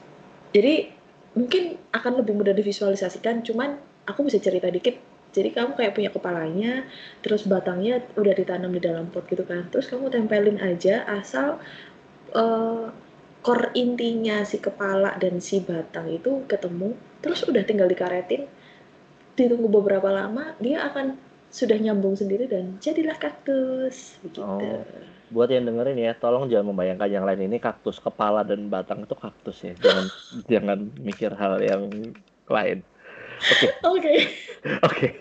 jadi 0.56 0.90
mungkin 1.36 1.78
akan 1.92 2.24
lebih 2.24 2.34
mudah 2.34 2.56
divisualisasikan 2.56 3.44
cuman 3.44 3.78
aku 4.08 4.26
bisa 4.26 4.40
cerita 4.40 4.72
dikit 4.72 4.96
Jadi 5.38 5.50
kamu 5.54 5.78
kayak 5.78 5.94
punya 5.94 6.10
kepalanya, 6.10 6.72
terus 7.22 7.46
batangnya 7.46 8.02
udah 8.18 8.34
ditanam 8.34 8.74
di 8.74 8.82
dalam 8.82 9.06
pot 9.08 9.24
gitu 9.30 9.46
kan. 9.46 9.70
Terus 9.70 9.86
kamu 9.86 10.10
tempelin 10.10 10.58
aja 10.58 11.06
asal 11.06 11.62
uh, 12.34 12.90
core 13.46 13.70
intinya 13.78 14.42
si 14.42 14.58
kepala 14.58 15.14
dan 15.22 15.38
si 15.38 15.62
batang 15.62 16.10
itu 16.10 16.42
ketemu, 16.50 16.98
terus 17.22 17.46
udah 17.46 17.62
tinggal 17.62 17.86
dikaretin. 17.86 18.50
Ditunggu 19.38 19.70
beberapa 19.70 20.10
lama, 20.10 20.58
dia 20.58 20.82
akan 20.90 21.14
sudah 21.48 21.78
nyambung 21.78 22.18
sendiri 22.18 22.50
dan 22.50 22.76
jadilah 22.82 23.14
kaktus 23.16 24.18
begitu. 24.20 24.42
Oh 24.42 24.58
buat 25.28 25.48
yang 25.52 25.68
dengerin 25.68 25.98
ya, 26.00 26.12
tolong 26.16 26.48
jangan 26.48 26.72
membayangkan 26.72 27.08
yang 27.08 27.24
lain 27.28 27.48
ini 27.48 27.60
kaktus 27.60 28.00
kepala 28.00 28.40
dan 28.44 28.72
batang 28.72 29.04
itu 29.04 29.12
kaktus 29.16 29.60
ya. 29.60 29.72
Jangan 29.76 30.06
jangan 30.52 30.78
mikir 31.00 31.30
hal 31.36 31.60
yang 31.60 31.82
lain. 32.48 32.80
Oke. 33.38 33.68
Oke. 33.86 34.10
Oke. 34.84 35.08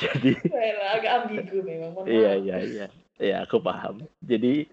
Jadi 0.00 0.32
agak 0.80 1.12
ambigu 1.24 1.60
memang. 1.60 2.08
Iya, 2.08 2.32
iya, 2.40 2.56
iya. 2.64 2.86
Iya, 3.20 3.36
aku 3.44 3.60
paham. 3.60 4.00
Jadi 4.24 4.64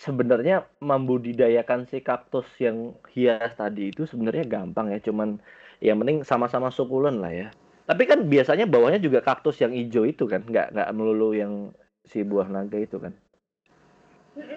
sebenarnya 0.00 0.64
membudidayakan 0.80 1.84
si 1.84 2.00
kaktus 2.00 2.48
yang 2.56 2.96
hias 3.12 3.52
tadi 3.52 3.92
itu 3.92 4.08
sebenarnya 4.08 4.48
gampang 4.48 4.88
ya, 4.88 4.98
cuman 5.04 5.36
yang 5.84 6.00
penting 6.00 6.24
sama-sama 6.24 6.72
sukulen 6.72 7.20
lah 7.20 7.32
ya. 7.32 7.48
Tapi 7.84 8.08
kan 8.08 8.24
biasanya 8.24 8.64
bawahnya 8.64 9.02
juga 9.02 9.20
kaktus 9.20 9.60
yang 9.60 9.76
hijau 9.76 10.08
itu 10.08 10.24
kan, 10.24 10.40
nggak 10.48 10.72
nggak 10.72 10.88
melulu 10.96 11.36
yang 11.36 11.76
si 12.08 12.24
buah 12.24 12.48
naga 12.48 12.80
itu 12.80 12.96
kan? 12.96 13.12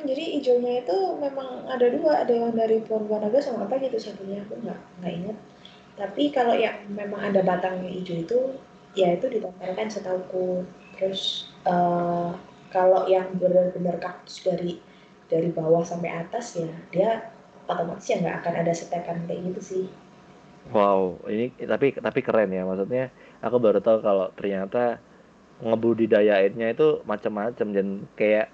jadi 0.06 0.40
hijaunya 0.40 0.86
itu 0.86 0.98
memang 1.20 1.68
ada 1.68 1.92
dua, 1.92 2.24
ada 2.24 2.32
yang 2.32 2.56
dari 2.56 2.80
pohon 2.86 3.10
buah 3.10 3.28
naga 3.28 3.44
sama 3.44 3.68
apa 3.68 3.76
gitu 3.82 3.98
satunya 4.00 4.40
aku 4.46 4.56
nggak 4.64 4.80
nggak 5.02 5.12
inget. 5.12 5.38
Tapi 5.96 6.32
kalau 6.32 6.56
yang 6.56 6.76
memang 6.92 7.32
ada 7.32 7.40
batangnya 7.40 7.88
hijau 7.88 8.20
itu, 8.20 8.40
ya 8.96 9.16
itu 9.16 9.32
ditempelkan 9.32 9.88
setauku. 9.88 10.68
Terus 11.00 11.52
uh, 11.64 12.36
kalau 12.72 13.08
yang 13.08 13.32
benar-benar 13.40 14.00
kaktus 14.04 14.44
dari 14.44 14.80
dari 15.32 15.50
bawah 15.50 15.82
sampai 15.82 16.12
atas 16.12 16.60
ya 16.60 16.70
dia 16.94 17.34
otomatis 17.66 18.06
ya 18.06 18.22
nggak 18.22 18.46
akan 18.46 18.54
ada 18.62 18.74
setekan 18.76 19.24
kayak 19.26 19.42
gitu 19.54 19.62
sih. 19.62 19.86
Wow, 20.74 21.22
ini 21.30 21.54
tapi 21.62 21.94
tapi 21.96 22.20
keren 22.26 22.52
ya 22.52 22.66
maksudnya. 22.66 23.14
Aku 23.46 23.62
baru 23.62 23.78
tahu 23.80 24.02
kalau 24.02 24.34
ternyata 24.34 24.98
ngebudidayainnya 25.62 26.74
itu 26.74 27.06
macam-macam 27.06 27.68
dan 27.70 27.88
kayak 28.18 28.50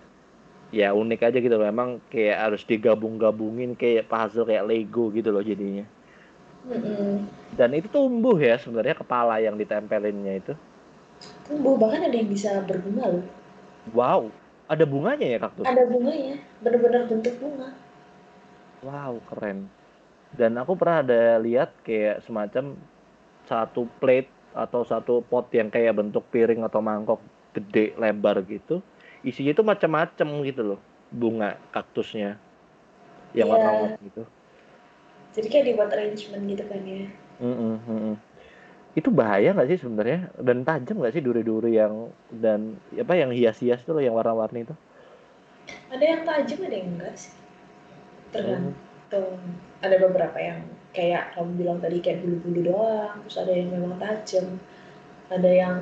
ya 0.75 0.91
unik 0.91 1.21
aja 1.31 1.37
gitu 1.39 1.55
loh. 1.55 1.67
Emang 1.67 2.03
kayak 2.11 2.37
harus 2.51 2.61
digabung-gabungin 2.67 3.79
kayak 3.79 4.11
puzzle 4.11 4.47
kayak 4.47 4.67
Lego 4.67 5.07
gitu 5.15 5.31
loh 5.31 5.43
jadinya. 5.43 5.87
Dan 7.57 7.69
itu 7.73 7.87
tumbuh 7.89 8.37
ya 8.37 8.57
sebenarnya 8.61 8.95
kepala 8.97 9.41
yang 9.41 9.57
ditempelinnya 9.57 10.39
itu. 10.41 10.53
Tumbuh 11.45 11.77
bahkan 11.77 12.05
ada 12.05 12.15
yang 12.15 12.29
bisa 12.29 12.61
berbunga 12.65 13.05
loh. 13.17 13.25
Wow, 13.91 14.29
ada 14.69 14.85
bunganya 14.85 15.27
ya 15.27 15.39
kaktus? 15.41 15.65
Ada 15.65 15.83
bunganya, 15.89 16.37
benar-benar 16.61 17.09
bentuk 17.09 17.33
bunga. 17.41 17.73
Wow, 18.85 19.21
keren. 19.29 19.69
Dan 20.37 20.55
aku 20.57 20.77
pernah 20.77 21.01
ada 21.01 21.41
lihat 21.41 21.73
kayak 21.83 22.23
semacam 22.23 22.77
satu 23.49 23.89
plate 23.99 24.29
atau 24.55 24.83
satu 24.83 25.23
pot 25.25 25.47
yang 25.51 25.71
kayak 25.71 25.95
bentuk 25.95 26.23
piring 26.31 26.63
atau 26.67 26.83
mangkok 26.83 27.19
gede 27.51 27.95
lebar 27.99 28.43
gitu 28.47 28.79
isinya 29.21 29.51
itu 29.51 29.63
macam-macam 29.63 30.27
gitu 30.47 30.61
loh 30.63 30.79
bunga 31.11 31.59
kaktusnya 31.75 32.39
yang 33.35 33.47
yeah. 33.47 33.55
warna-warni 33.55 33.99
gitu 34.11 34.23
jadi 35.31 35.47
kayak 35.47 35.65
dibuat 35.71 35.89
arrangement 35.95 36.43
gitu 36.43 36.63
kan 36.67 36.81
ya. 36.83 37.07
Mm 37.41 37.79
-mm, 37.79 38.15
itu 38.91 39.07
bahaya 39.07 39.55
nggak 39.55 39.69
sih 39.71 39.79
sebenarnya? 39.79 40.27
Dan 40.35 40.67
tajam 40.67 40.99
nggak 40.99 41.15
sih 41.15 41.23
duri-duri 41.23 41.79
yang 41.79 42.11
dan 42.27 42.75
apa 42.91 43.13
yang 43.15 43.31
hias-hias 43.31 43.79
itu 43.79 43.91
loh 43.95 44.03
yang 44.03 44.15
warna-warni 44.15 44.67
itu? 44.67 44.75
Ada 45.87 46.03
yang 46.03 46.21
tajam 46.27 46.59
ada 46.67 46.75
yang 46.75 46.89
enggak 46.99 47.13
sih? 47.15 47.33
Tergantung. 48.35 49.39
Hmm. 49.39 49.83
ada 49.83 49.95
beberapa 49.99 50.39
yang 50.39 50.63
kayak 50.95 51.35
kamu 51.35 51.51
bilang 51.59 51.79
tadi 51.83 51.99
kayak 51.99 52.23
bulu-bulu 52.23 52.71
doang 52.71 53.19
terus 53.27 53.37
ada 53.39 53.51
yang 53.51 53.67
memang 53.71 53.95
tajam. 53.99 54.59
Ada 55.31 55.51
yang 55.51 55.75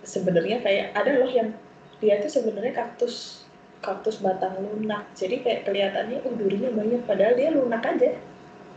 sebenarnya 0.00 0.64
kayak 0.64 0.96
ada 0.96 1.20
loh 1.20 1.28
yang 1.28 1.52
dia 2.00 2.20
tuh 2.24 2.32
sebenarnya 2.32 2.72
kaktus 2.72 3.44
kaktus 3.84 4.24
batang 4.24 4.56
lunak. 4.60 5.04
Jadi 5.12 5.44
kayak 5.44 5.68
kelihatannya 5.68 6.24
uh 6.24 6.34
durinya 6.36 6.72
banyak 6.72 7.04
padahal 7.04 7.36
dia 7.36 7.52
lunak 7.52 7.84
aja 7.84 8.16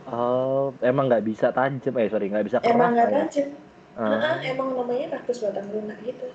oh 0.08 0.72
emang 0.80 1.10
nggak 1.10 1.24
bisa 1.26 1.52
tajam 1.52 1.94
eh 2.00 2.08
sorry 2.08 2.32
nggak 2.32 2.46
bisa 2.46 2.58
keras 2.62 2.72
emang 2.72 2.90
nggak 2.96 3.10
ya? 3.10 3.16
tajam 3.26 3.48
uh. 3.98 4.02
Uh, 4.16 4.36
emang 4.46 4.68
namanya 4.78 5.06
kaktus 5.18 5.44
batang 5.44 5.68
lunak 5.74 5.98
gitu 6.06 6.26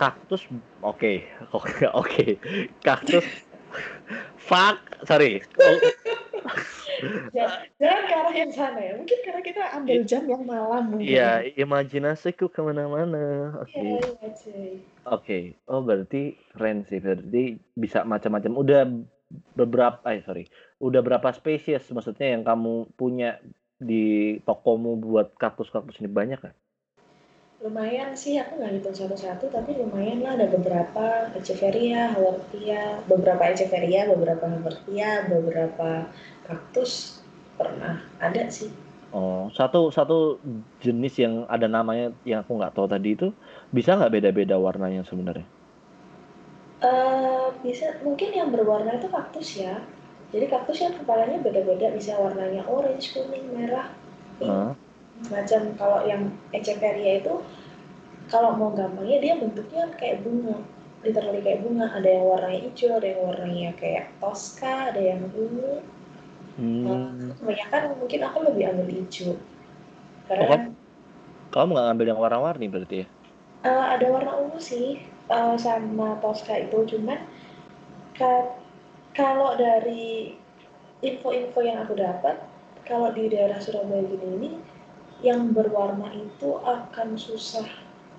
kaktus 0.00 0.42
oke 0.80 0.96
okay. 0.96 1.16
oke 1.52 1.68
okay, 1.68 1.86
oke 1.90 2.08
okay. 2.08 2.30
kaktus 2.80 3.26
fuck 4.40 4.80
sorry 5.04 5.42
jangan 7.78 8.02
ke 8.06 8.14
arah 8.14 8.34
yang 8.34 8.52
sana 8.54 8.78
ya 8.78 8.92
mungkin 8.94 9.18
karena 9.26 9.42
kita 9.42 9.62
ambil 9.74 10.00
jam 10.06 10.22
yang 10.30 10.42
malam 10.46 10.82
mungkin 10.94 11.06
iya 11.10 11.42
imajinasiku 11.58 12.46
ke 12.46 12.60
mana-mana 12.62 13.56
oke 13.58 13.70
okay. 13.70 13.82
ya, 13.82 13.98
oke 13.98 14.36
okay. 15.06 15.42
oh 15.66 15.82
berarti 15.82 16.38
keren 16.54 16.86
sih 16.86 17.02
berarti 17.02 17.58
bisa 17.74 18.06
macam-macam 18.06 18.52
udah 18.54 18.82
beberapa 19.56 20.04
eh 20.12 20.22
sorry 20.22 20.44
udah 20.82 21.00
berapa 21.00 21.30
spesies 21.30 21.86
maksudnya 21.94 22.34
yang 22.34 22.42
kamu 22.42 22.90
punya 22.98 23.38
di 23.78 24.38
tokomu 24.42 24.98
buat 24.98 25.38
kaktus-kaktus 25.38 26.02
ini 26.02 26.10
banyak 26.10 26.38
kan? 26.42 26.54
lumayan 27.62 28.10
sih 28.18 28.42
aku 28.42 28.58
nggak 28.58 28.74
hitung 28.74 28.96
satu-satu 29.06 29.46
tapi 29.54 29.78
lumayan 29.78 30.18
lah 30.18 30.34
ada 30.34 30.50
beberapa 30.50 31.30
Echeveria, 31.38 32.10
Haworthia, 32.10 32.98
beberapa 33.06 33.54
Echeveria, 33.54 34.10
beberapa 34.10 34.50
Haworthia, 34.50 35.30
beberapa 35.30 36.10
kaktus 36.42 37.22
pernah 37.54 38.02
ada 38.18 38.50
sih. 38.50 38.74
Oh, 39.14 39.46
satu 39.54 39.94
satu 39.94 40.42
jenis 40.82 41.14
yang 41.22 41.46
ada 41.46 41.70
namanya 41.70 42.10
yang 42.26 42.42
aku 42.42 42.58
nggak 42.58 42.74
tahu 42.74 42.90
tadi 42.90 43.14
itu 43.14 43.30
bisa 43.70 43.94
nggak 43.94 44.10
beda-beda 44.10 44.58
warnanya 44.58 45.06
sebenarnya? 45.06 45.46
Uh, 46.82 47.54
bisa 47.62 47.94
mungkin 48.02 48.34
yang 48.34 48.50
berwarna 48.50 48.98
itu 48.98 49.06
kaktus 49.06 49.62
ya. 49.62 49.78
Jadi 50.32 50.44
kaktus 50.48 50.80
yang 50.80 50.96
kepalanya 50.96 51.38
beda-beda 51.44 51.92
bisa 51.92 52.16
warnanya 52.16 52.64
orange, 52.64 53.12
kuning, 53.12 53.52
merah. 53.52 53.92
Uh 54.40 54.72
macam 55.30 55.76
kalau 55.78 56.02
yang 56.02 56.32
Echeveria 56.50 57.22
itu 57.22 57.38
kalau 58.26 58.56
mau 58.56 58.72
gampangnya 58.72 59.18
dia 59.20 59.34
bentuknya 59.38 59.86
kayak 59.94 60.24
bunga. 60.24 60.56
Literally 61.04 61.42
kayak 61.44 61.60
bunga. 61.62 61.86
Ada 61.92 62.08
yang 62.08 62.24
warnanya 62.26 62.60
hijau 62.64 62.90
ada 62.96 63.06
yang 63.06 63.20
warnanya 63.22 63.70
kayak 63.76 64.04
tosca 64.18 64.90
ada 64.90 65.02
yang 65.02 65.20
ungu. 65.30 65.84
Hmm. 66.52 66.84
nah, 66.84 67.32
kebanyakan 67.40 67.82
mungkin 67.96 68.20
aku 68.24 68.38
lebih 68.44 68.64
ambil 68.72 68.88
hijau. 68.88 69.32
Karena 70.26 70.44
oh, 70.48 70.60
kamu 71.52 71.70
nggak 71.76 71.86
ngambil 71.92 72.06
yang 72.08 72.20
warna-warni 72.20 72.66
berarti 72.70 72.96
ya? 73.04 73.06
Uh, 73.62 73.86
ada 73.94 74.06
warna 74.10 74.32
ungu 74.42 74.58
sih 74.58 75.02
uh, 75.28 75.54
sama 75.60 76.18
tosca 76.24 76.56
itu. 76.56 76.96
Cuman 76.96 77.20
kalau 79.12 79.56
dari 79.56 80.36
info-info 81.04 81.60
yang 81.60 81.84
aku 81.84 81.98
dapat 81.98 82.40
kalau 82.88 83.12
di 83.12 83.28
daerah 83.28 83.60
Surabaya 83.60 84.02
gini 84.06 84.26
ini 84.38 84.50
yang 85.22 85.54
berwarna 85.54 86.10
itu 86.16 86.58
akan 86.62 87.14
susah 87.14 87.66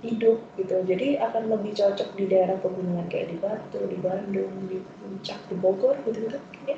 hidup 0.04 0.40
gitu. 0.60 0.84
Jadi 0.84 1.20
akan 1.20 1.52
lebih 1.52 1.76
cocok 1.76 2.16
di 2.16 2.28
daerah 2.28 2.60
pegunungan 2.60 3.08
kayak 3.08 3.32
di 3.32 3.38
Batu 3.40 3.80
di 3.88 3.98
Bandung 4.00 4.52
di 4.68 4.80
Puncak 4.80 5.40
di 5.48 5.56
Bogor 5.60 5.96
gitu 6.08 6.28
gitu 6.28 6.40
ya. 6.68 6.78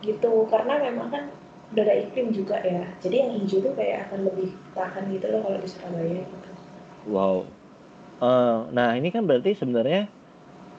Gitu 0.00 0.32
karena 0.48 0.80
memang 0.80 1.08
kan 1.12 1.24
udah 1.72 1.82
ada 1.84 1.94
iklim 1.96 2.32
juga 2.32 2.60
ya. 2.60 2.84
Jadi 3.00 3.16
yang 3.20 3.30
hijau 3.36 3.64
tuh 3.64 3.72
kayak 3.76 4.08
akan 4.08 4.28
lebih 4.28 4.52
tahan 4.76 5.04
gitu 5.12 5.26
loh 5.32 5.40
kalau 5.44 5.58
di 5.60 5.68
Surabaya 5.68 6.20
gitu. 6.24 6.50
Wow. 7.08 7.36
Uh, 8.22 8.70
nah 8.70 8.94
ini 8.94 9.10
kan 9.10 9.24
berarti 9.24 9.56
sebenarnya 9.56 10.06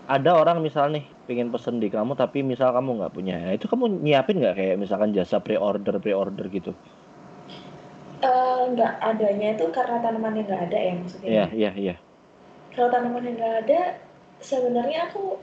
ada 0.07 0.31
orang 0.35 0.63
misal 0.63 0.89
nih 0.93 1.12
pengen 1.23 1.49
pesen 1.49 1.79
di 1.79 1.87
kamu 1.87 2.19
tapi 2.19 2.43
misal 2.43 2.75
kamu 2.75 2.99
nggak 2.99 3.13
punya 3.15 3.37
itu 3.55 3.65
kamu 3.71 4.03
nyiapin 4.03 4.43
nggak 4.43 4.55
kayak 4.59 4.75
misalkan 4.75 5.15
jasa 5.15 5.39
pre-order 5.39 5.95
pre-order 6.03 6.47
gitu 6.51 6.75
Eh, 8.23 8.61
nggak 8.71 8.93
adanya 9.03 9.51
itu 9.51 9.67
karena 9.75 9.99
tanamannya 9.99 10.47
nggak 10.47 10.63
ada 10.71 10.79
ya 10.79 10.93
maksudnya? 10.95 11.27
Iya, 11.27 11.45
iya, 11.51 11.71
iya. 11.75 11.95
Kalau 12.71 12.87
tanamannya 12.87 13.35
nggak 13.35 13.55
ada, 13.67 13.99
sebenarnya 14.39 15.11
aku 15.11 15.35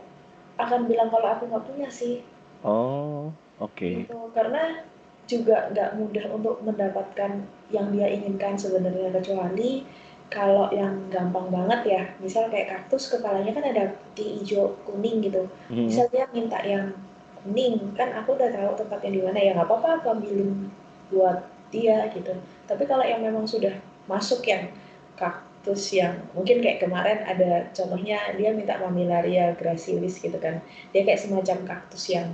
akan 0.56 0.88
bilang 0.88 1.12
kalau 1.12 1.28
aku 1.28 1.44
nggak 1.52 1.66
punya 1.68 1.88
sih. 1.92 2.24
Oh, 2.64 3.28
oke. 3.60 3.76
Okay. 3.76 4.08
Gitu. 4.08 4.16
Karena 4.32 4.80
juga 5.28 5.68
nggak 5.76 5.90
mudah 6.00 6.24
untuk 6.32 6.56
mendapatkan 6.64 7.44
yang 7.68 7.86
dia 7.92 8.08
inginkan 8.08 8.56
sebenarnya 8.56 9.12
kecuali 9.12 9.84
kalau 10.30 10.70
yang 10.70 11.10
gampang 11.10 11.50
banget 11.50 11.80
ya, 11.84 12.02
misal 12.22 12.46
kayak 12.46 12.70
kaktus 12.70 13.10
kepalanya 13.10 13.50
kan 13.50 13.66
ada 13.66 13.84
putih, 13.98 14.40
hijau, 14.40 14.78
kuning 14.86 15.26
gitu. 15.26 15.50
Hmm. 15.66 15.90
Misal 15.90 16.06
dia 16.14 16.30
minta 16.30 16.62
yang 16.62 16.94
kuning, 17.42 17.92
kan 17.98 18.14
aku 18.14 18.38
udah 18.38 18.48
tahu 18.54 18.78
tempatnya 18.78 19.10
di 19.10 19.20
mana 19.26 19.38
ya 19.42 19.50
nggak 19.58 19.66
apa-apa 19.66 19.88
aku 20.00 20.06
ambilin 20.14 20.70
buat 21.10 21.42
dia 21.74 22.06
gitu. 22.14 22.30
Tapi 22.70 22.86
kalau 22.86 23.02
yang 23.02 23.26
memang 23.26 23.42
sudah 23.44 23.74
masuk 24.06 24.46
yang 24.46 24.70
kaktus 25.18 25.92
yang 25.92 26.16
mungkin 26.32 26.64
kayak 26.64 26.80
kemarin 26.80 27.20
ada 27.26 27.68
contohnya 27.76 28.32
dia 28.38 28.56
minta 28.56 28.80
mamilaria 28.80 29.52
gracilis 29.60 30.16
gitu 30.16 30.34
kan 30.40 30.64
dia 30.96 31.04
kayak 31.04 31.20
semacam 31.20 31.68
kaktus 31.68 32.08
yang 32.08 32.32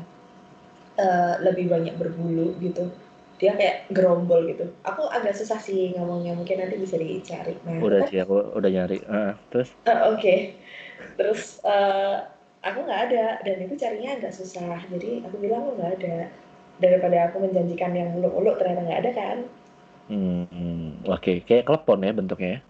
uh, 0.94 1.34
lebih 1.42 1.66
banyak 1.66 1.98
berbulu 1.98 2.54
gitu 2.62 2.86
dia 3.36 3.52
kayak 3.52 3.92
gerombol 3.92 4.48
gitu. 4.48 4.64
Aku 4.88 5.04
agak 5.12 5.36
susah 5.36 5.60
sih 5.60 5.92
ngomongnya, 5.92 6.32
mungkin 6.32 6.56
nanti 6.56 6.80
bisa 6.80 6.96
dicari. 6.96 7.52
Nah, 7.68 7.84
udah 7.84 8.08
sih, 8.08 8.20
aku 8.20 8.56
udah 8.56 8.70
nyari. 8.72 8.98
Uh, 9.04 9.36
terus? 9.52 9.76
Uh, 9.84 10.12
Oke, 10.12 10.16
okay. 10.16 10.38
terus 11.20 11.60
uh, 11.68 12.24
aku 12.64 12.78
nggak 12.88 13.02
ada 13.12 13.24
dan 13.44 13.56
itu 13.60 13.74
carinya 13.76 14.16
agak 14.16 14.32
susah. 14.32 14.80
Jadi 14.88 15.20
aku 15.28 15.36
bilang 15.36 15.68
aku 15.68 15.72
nggak 15.76 15.92
ada 16.00 16.16
daripada 16.80 17.16
aku 17.28 17.44
menjanjikan 17.44 17.92
yang 17.92 18.08
muluk-muluk 18.16 18.56
ternyata 18.56 18.80
nggak 18.88 19.00
ada 19.04 19.12
kan. 19.12 19.38
Hmm, 20.06 21.02
oke, 21.04 21.18
okay. 21.18 21.36
kayak 21.42 21.66
klepon 21.66 22.06
ya 22.06 22.12
bentuknya 22.14 22.50
ya? 22.56 22.60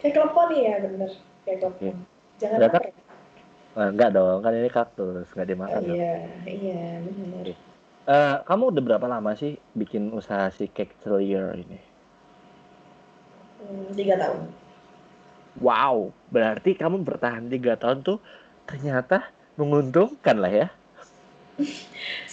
Kayak 0.00 0.14
klepon 0.16 0.48
ya 0.56 0.74
bener, 0.80 1.10
kayak 1.44 1.58
klepon. 1.60 1.94
Jangan 2.40 2.58
apa 2.66 2.78
ya? 2.82 2.92
enggak 3.74 4.10
dong, 4.14 4.38
kan 4.38 4.54
ini 4.54 4.70
kaktus, 4.70 5.28
nggak 5.34 5.48
dimakan. 5.50 5.82
Oh, 5.82 5.94
iya, 5.98 6.14
iya 6.46 6.82
benar. 7.02 7.73
Uh, 8.04 8.44
kamu 8.44 8.68
udah 8.68 8.82
berapa 8.84 9.06
lama 9.08 9.32
sih 9.32 9.56
bikin 9.72 10.12
usaha 10.12 10.52
si 10.52 10.68
cake 10.68 10.92
Trillier 11.00 11.56
ini? 11.56 11.80
Hmm, 13.64 13.96
tiga 13.96 14.20
tahun. 14.20 14.44
Wow, 15.64 16.12
berarti 16.28 16.76
kamu 16.76 17.00
bertahan 17.00 17.48
tiga 17.48 17.80
tahun 17.80 18.04
tuh 18.04 18.20
ternyata 18.68 19.24
menguntungkan 19.56 20.36
lah 20.36 20.52
ya? 20.52 20.68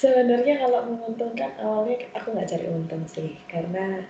Sebenarnya 0.01 0.59
kalau 0.59 0.91
menguntungkan 0.91 1.55
awalnya 1.63 2.03
aku 2.19 2.35
nggak 2.35 2.51
cari 2.51 2.67
untung 2.67 3.07
sih, 3.07 3.39
karena 3.47 4.03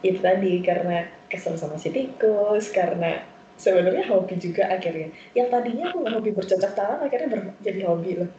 itu 0.00 0.24
tadi 0.24 0.64
karena 0.64 1.04
kesel 1.28 1.60
sama 1.60 1.76
si 1.76 1.92
tikus, 1.92 2.72
karena 2.72 3.20
sebenarnya 3.60 4.08
hobi 4.08 4.40
juga 4.40 4.72
akhirnya. 4.72 5.12
Yang 5.36 5.48
tadinya 5.52 5.84
aku 5.92 6.00
nggak 6.00 6.14
hobi 6.16 6.30
bercocok 6.32 6.72
tanam 6.72 7.04
akhirnya 7.04 7.28
ber 7.28 7.40
jadi 7.60 7.80
hobi 7.92 8.24
loh 8.24 8.32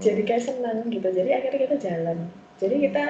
jadi 0.00 0.20
kayak 0.24 0.44
senang 0.44 0.88
gitu 0.88 1.08
jadi 1.12 1.42
akhirnya 1.42 1.60
kita 1.68 1.76
jalan 1.82 2.18
jadi 2.56 2.76
kita 2.88 3.04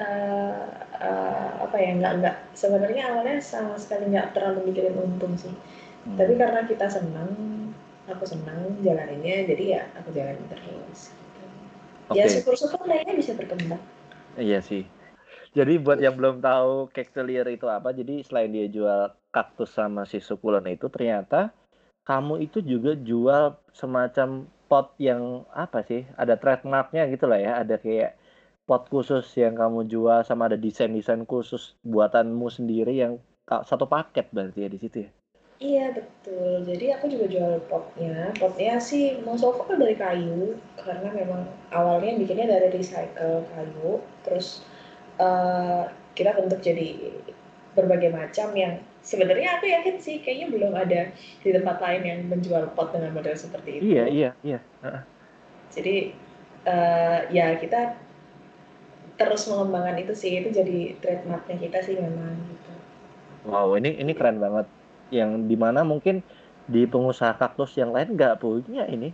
uh, 0.00 0.66
uh, 0.98 1.50
apa 1.62 1.76
ya 1.78 1.90
nggak 2.00 2.12
nggak 2.22 2.36
sebenarnya 2.56 3.02
awalnya 3.12 3.38
sama 3.38 3.78
sekali 3.78 4.10
nggak 4.10 4.34
terlalu 4.34 4.72
mikirin 4.72 4.98
untung 4.98 5.38
sih 5.38 5.52
hmm. 5.52 6.16
tapi 6.18 6.34
karena 6.34 6.66
kita 6.66 6.90
senang 6.90 7.30
aku 8.10 8.24
senang 8.26 8.78
jalaninnya 8.82 9.48
jadi 9.48 9.64
ya 9.64 9.82
aku 9.96 10.10
jalanin 10.12 10.44
terus 10.50 11.14
gitu. 11.14 11.44
okay. 12.10 12.18
ya 12.18 12.24
syukur-syukur 12.28 12.84
lainnya 12.84 13.14
bisa 13.14 13.32
berkembang 13.38 13.80
iya 14.36 14.58
sih 14.58 14.84
jadi 15.54 15.78
buat 15.78 16.02
yang 16.02 16.18
belum 16.18 16.42
tahu 16.42 16.90
cactelier 16.90 17.46
itu 17.46 17.70
apa 17.70 17.94
jadi 17.94 18.26
selain 18.26 18.50
dia 18.50 18.66
jual 18.66 19.14
kaktus 19.30 19.70
sama 19.70 20.02
si 20.02 20.18
sukulon 20.18 20.66
itu 20.66 20.90
ternyata 20.90 21.54
kamu 22.04 22.44
itu 22.44 22.60
juga 22.60 22.92
jual 22.98 23.56
semacam 23.72 24.44
pot 24.68 24.96
yang 24.96 25.44
apa 25.52 25.84
sih 25.84 26.08
ada 26.16 26.40
trademarknya 26.40 27.06
gitu 27.12 27.28
lah 27.28 27.38
ya 27.40 27.52
ada 27.60 27.76
kayak 27.76 28.16
pot 28.64 28.88
khusus 28.88 29.24
yang 29.36 29.54
kamu 29.54 29.84
jual 29.88 30.24
sama 30.24 30.48
ada 30.48 30.56
desain-desain 30.56 31.28
khusus 31.28 31.76
buatanmu 31.84 32.48
sendiri 32.48 32.96
yang 32.96 33.20
satu 33.44 33.84
paket 33.84 34.32
berarti 34.32 34.64
ya 34.64 34.70
di 34.72 34.80
situ 34.80 34.98
ya 35.04 35.10
Iya 35.62 35.94
betul. 35.94 36.66
Jadi 36.66 36.90
aku 36.92 37.06
juga 37.06 37.26
jual 37.30 37.62
potnya. 37.70 38.34
Potnya 38.36 38.82
sih 38.82 39.22
of 39.22 39.40
all 39.40 39.78
dari 39.78 39.94
kayu 39.94 40.58
karena 40.74 41.08
memang 41.14 41.46
awalnya 41.70 42.18
bikinnya 42.18 42.50
dari 42.50 42.74
recycle 42.74 43.46
kayu. 43.54 44.02
Terus 44.26 44.66
uh, 45.22 45.86
kita 46.18 46.34
bentuk 46.34 46.58
jadi 46.58 47.16
berbagai 47.74 48.10
macam 48.14 48.54
yang 48.54 48.80
sebenarnya 49.04 49.58
aku 49.58 49.68
yakin 49.68 50.00
sih 50.00 50.22
kayaknya 50.24 50.48
belum 50.50 50.72
ada 50.72 51.12
di 51.14 51.50
tempat 51.50 51.76
lain 51.82 52.02
yang 52.02 52.20
menjual 52.30 52.72
pot 52.72 52.94
dengan 52.94 53.12
model 53.12 53.36
seperti 53.36 53.82
itu. 53.82 53.98
Iya 53.98 54.04
iya 54.08 54.30
iya. 54.40 54.58
Jadi 55.74 56.14
uh, 56.64 57.18
ya 57.28 57.58
kita 57.60 57.98
terus 59.14 59.46
mengembangkan 59.46 60.00
itu 60.02 60.14
sih 60.16 60.42
itu 60.42 60.50
jadi 60.50 60.98
trademarknya 60.98 61.56
kita 61.60 61.78
sih 61.84 61.94
memang 61.98 62.34
gitu. 62.50 62.72
Wow 63.46 63.76
ini 63.76 63.94
ini 64.00 64.16
keren 64.16 64.40
banget 64.40 64.66
yang 65.12 65.46
di 65.46 65.54
mana 65.54 65.84
mungkin 65.84 66.24
di 66.64 66.88
pengusaha 66.88 67.36
kaktus 67.36 67.76
yang 67.76 67.92
lain 67.92 68.16
nggak 68.16 68.40
punya 68.40 68.88
ini 68.88 69.12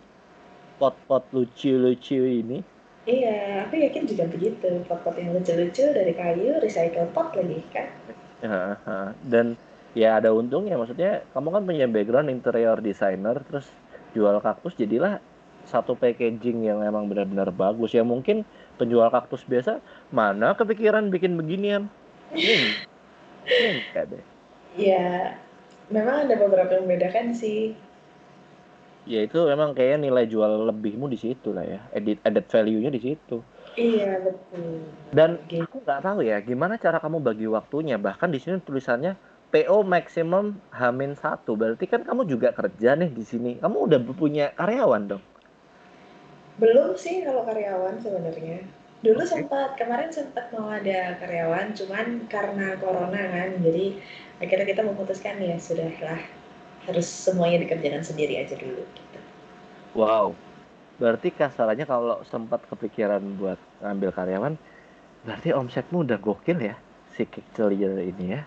pot-pot 0.81 1.29
lucu-lucu 1.35 2.25
ini. 2.25 2.65
Iya, 3.05 3.67
aku 3.67 3.81
yakin 3.81 4.09
juga 4.09 4.25
begitu. 4.29 4.81
Pot-pot 4.89 5.17
yang 5.21 5.37
lucu-lucu 5.37 5.93
dari 5.93 6.17
kayu, 6.17 6.57
recycle 6.63 7.11
pot 7.13 7.37
lagi 7.37 7.61
kan. 7.69 7.89
Ya, 8.41 8.81
dan 9.29 9.61
ya 9.93 10.17
ada 10.17 10.33
untungnya 10.33 10.81
maksudnya 10.81 11.21
kamu 11.37 11.49
kan 11.53 11.63
punya 11.69 11.85
background 11.85 12.33
interior 12.33 12.81
designer 12.81 13.37
terus 13.45 13.69
jual 14.17 14.33
kaktus 14.41 14.73
jadilah 14.81 15.21
satu 15.69 15.93
packaging 15.93 16.65
yang 16.65 16.81
emang 16.81 17.07
benar-benar 17.07 17.53
bagus. 17.53 17.93
Ya 17.93 18.01
mungkin 18.01 18.49
penjual 18.81 19.13
kaktus 19.13 19.45
biasa 19.45 19.85
mana 20.09 20.57
kepikiran 20.57 21.13
bikin 21.13 21.37
beginian? 21.37 21.93
Ini 22.33 22.81
ini 23.45 23.81
deh. 23.93 24.25
Ya 24.81 25.37
memang 25.93 26.25
ada 26.25 26.35
beberapa 26.41 26.81
yang 26.81 26.89
membedakan 26.89 27.37
sih. 27.37 27.77
Ya 29.05 29.25
itu 29.27 29.37
memang 29.49 29.77
kayaknya 29.77 30.09
nilai 30.09 30.25
jual 30.29 30.71
lebihmu 30.71 31.13
di 31.13 31.19
situ 31.21 31.53
lah 31.53 31.67
ya. 31.69 31.81
Edit 31.93 32.25
added 32.25 32.49
value-nya 32.49 32.89
di 32.89 33.01
situ 33.05 33.45
iya 33.77 34.19
betul. 34.23 34.87
Dan 35.11 35.43
aku 35.47 35.77
nggak 35.83 36.03
tahu 36.03 36.21
ya 36.25 36.39
gimana 36.41 36.79
cara 36.79 36.99
kamu 36.99 37.19
bagi 37.23 37.47
waktunya? 37.51 37.99
Bahkan 37.99 38.31
di 38.31 38.39
sini 38.39 38.59
tulisannya 38.63 39.15
PO 39.51 39.83
maksimum 39.83 40.59
Hamin 40.71 41.19
satu. 41.19 41.59
Berarti 41.59 41.87
kan 41.91 42.07
kamu 42.07 42.27
juga 42.27 42.55
kerja 42.55 42.95
nih 42.95 43.11
di 43.11 43.25
sini. 43.27 43.51
Kamu 43.59 43.91
udah 43.91 43.99
punya 44.15 44.55
karyawan 44.55 45.11
dong? 45.11 45.23
Belum 46.59 46.95
sih 46.95 47.23
kalau 47.27 47.47
karyawan 47.47 47.99
sebenarnya. 47.99 48.67
Dulu 49.01 49.25
okay. 49.25 49.33
sempat 49.33 49.81
kemarin 49.81 50.13
sempat 50.13 50.53
mau 50.53 50.69
ada 50.69 51.17
karyawan 51.19 51.73
cuman 51.73 52.29
karena 52.29 52.77
corona 52.79 53.23
kan. 53.33 53.59
Jadi 53.65 53.97
akhirnya 54.41 54.67
kita 54.69 54.83
memutuskan 54.85 55.41
ya 55.41 55.57
sudahlah 55.57 56.21
harus 56.89 57.07
semuanya 57.07 57.61
dikerjakan 57.63 58.01
sendiri 58.01 58.41
aja 58.41 58.57
dulu 58.57 58.83
gitu. 58.83 59.19
wow 59.93 60.33
berarti 61.01 61.29
kasarannya 61.33 61.87
kalau 61.89 62.17
sempat 62.33 62.61
kepikiran 62.71 63.23
buat 63.41 63.59
ngambil 63.83 64.11
karyawan 64.13 64.55
berarti 65.25 65.49
omsetmu 65.57 66.05
udah 66.07 66.19
gokil 66.21 66.59
ya 66.61 66.75
si 67.17 67.23
kecil 67.25 67.73
ini 67.73 68.25
ya 68.37 68.43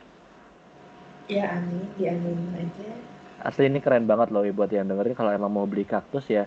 Ya 1.32 1.56
amin, 1.56 1.88
diamin 1.96 2.36
aja. 2.60 2.90
Asli 3.48 3.72
ini 3.72 3.80
keren 3.80 4.06
banget 4.12 4.28
loh 4.36 4.44
buat 4.52 4.68
yang 4.70 4.92
dengerin 4.92 5.16
kalau 5.16 5.32
emang 5.32 5.52
mau 5.56 5.66
beli 5.66 5.88
kaktus 5.88 6.28
ya 6.28 6.44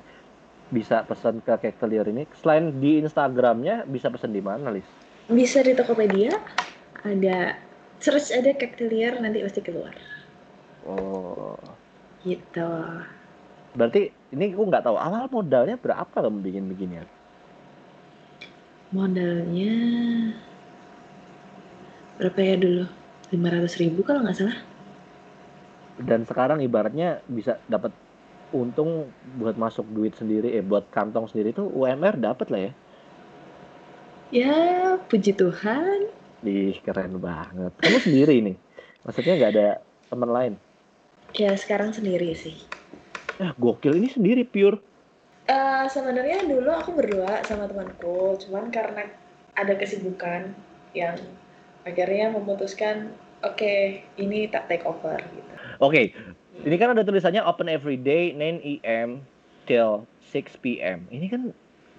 bisa 0.68 1.02
pesan 1.08 1.40
ke 1.40 1.54
Cactelier 1.62 2.06
ini. 2.12 2.28
Selain 2.36 2.76
di 2.76 3.00
Instagramnya 3.00 3.88
bisa 3.88 4.12
pesan 4.12 4.36
di 4.36 4.42
mana, 4.44 4.68
Lis? 4.74 4.86
Bisa 5.30 5.64
di 5.64 5.72
Tokopedia. 5.74 6.34
Ada 7.02 7.56
search 8.02 8.34
ada 8.34 8.52
Cactelier 8.54 9.16
nanti 9.18 9.42
pasti 9.42 9.60
keluar. 9.64 9.94
Oh. 10.86 11.56
Gitu. 12.22 12.68
Berarti 13.76 14.08
ini 14.32 14.56
aku 14.56 14.64
nggak 14.66 14.84
tahu 14.88 14.96
awal 14.96 15.28
modalnya 15.28 15.76
berapa 15.76 16.08
kamu 16.08 16.40
bikin 16.40 16.64
beginian? 16.72 17.06
Modalnya 18.90 19.74
berapa 22.16 22.40
ya 22.40 22.56
dulu? 22.56 22.84
500 23.30 23.82
ribu 23.82 24.00
kalau 24.06 24.22
nggak 24.22 24.38
salah 24.38 24.58
dan 25.96 26.28
sekarang 26.28 26.60
ibaratnya 26.60 27.24
bisa 27.24 27.56
dapat 27.66 27.90
untung 28.52 29.08
buat 29.40 29.56
masuk 29.56 29.88
duit 29.90 30.12
sendiri 30.14 30.54
eh 30.54 30.62
buat 30.62 30.86
kantong 30.92 31.26
sendiri 31.32 31.56
tuh 31.56 31.66
UMR 31.72 32.20
dapat 32.20 32.46
lah 32.52 32.60
ya 32.68 32.72
ya 34.30 34.54
puji 35.08 35.32
Tuhan 35.34 36.12
Ih, 36.46 36.78
keren 36.84 37.18
banget. 37.18 37.74
Kamu 37.74 37.98
sendiri 37.98 38.38
nih? 38.44 38.54
Maksudnya 39.02 39.34
nggak 39.34 39.52
ada 39.56 39.68
teman 40.06 40.30
lain? 40.30 40.52
Ya, 41.34 41.50
sekarang 41.58 41.90
sendiri 41.90 42.38
sih. 42.38 42.54
Ya, 43.36 43.52
gokil. 43.60 44.00
Ini 44.00 44.08
sendiri, 44.08 44.42
pure. 44.48 44.80
Uh, 45.46 45.86
sebenarnya 45.86 46.42
dulu 46.42 46.70
aku 46.74 46.90
berdua 46.96 47.44
sama 47.46 47.70
temanku, 47.70 48.34
cuman 48.42 48.72
karena 48.74 49.06
ada 49.54 49.78
kesibukan 49.78 50.50
yang 50.90 51.14
akhirnya 51.86 52.34
memutuskan 52.34 53.14
oke 53.46 53.54
okay, 53.54 54.02
ini 54.18 54.50
tak 54.50 54.66
take 54.66 54.82
over 54.82 55.14
gitu. 55.22 55.52
Oke, 55.78 56.10
okay. 56.10 56.66
ini 56.66 56.74
kan 56.80 56.98
ada 56.98 57.06
tulisannya 57.06 57.44
open 57.46 57.70
every 57.70 57.94
day 57.94 58.34
9 58.34 58.82
am 58.82 59.22
till 59.70 60.08
6 60.34 60.58
pm. 60.58 61.06
Ini 61.14 61.26
kan 61.30 61.42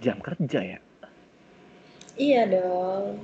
jam 0.04 0.20
kerja 0.20 0.60
ya? 0.76 0.80
Iya 2.18 2.50
dong. 2.52 3.22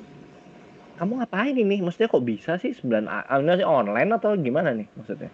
Kamu 1.01 1.19
ngapain 1.19 1.57
ini? 1.57 1.81
Maksudnya 1.81 2.07
kok 2.07 2.23
bisa 2.23 2.61
sih 2.61 2.71
9 2.71 3.09
AM 3.09 3.41
sih 3.57 3.67
online 3.67 4.09
atau 4.13 4.37
gimana 4.37 4.71
nih 4.71 4.87
maksudnya? 4.93 5.33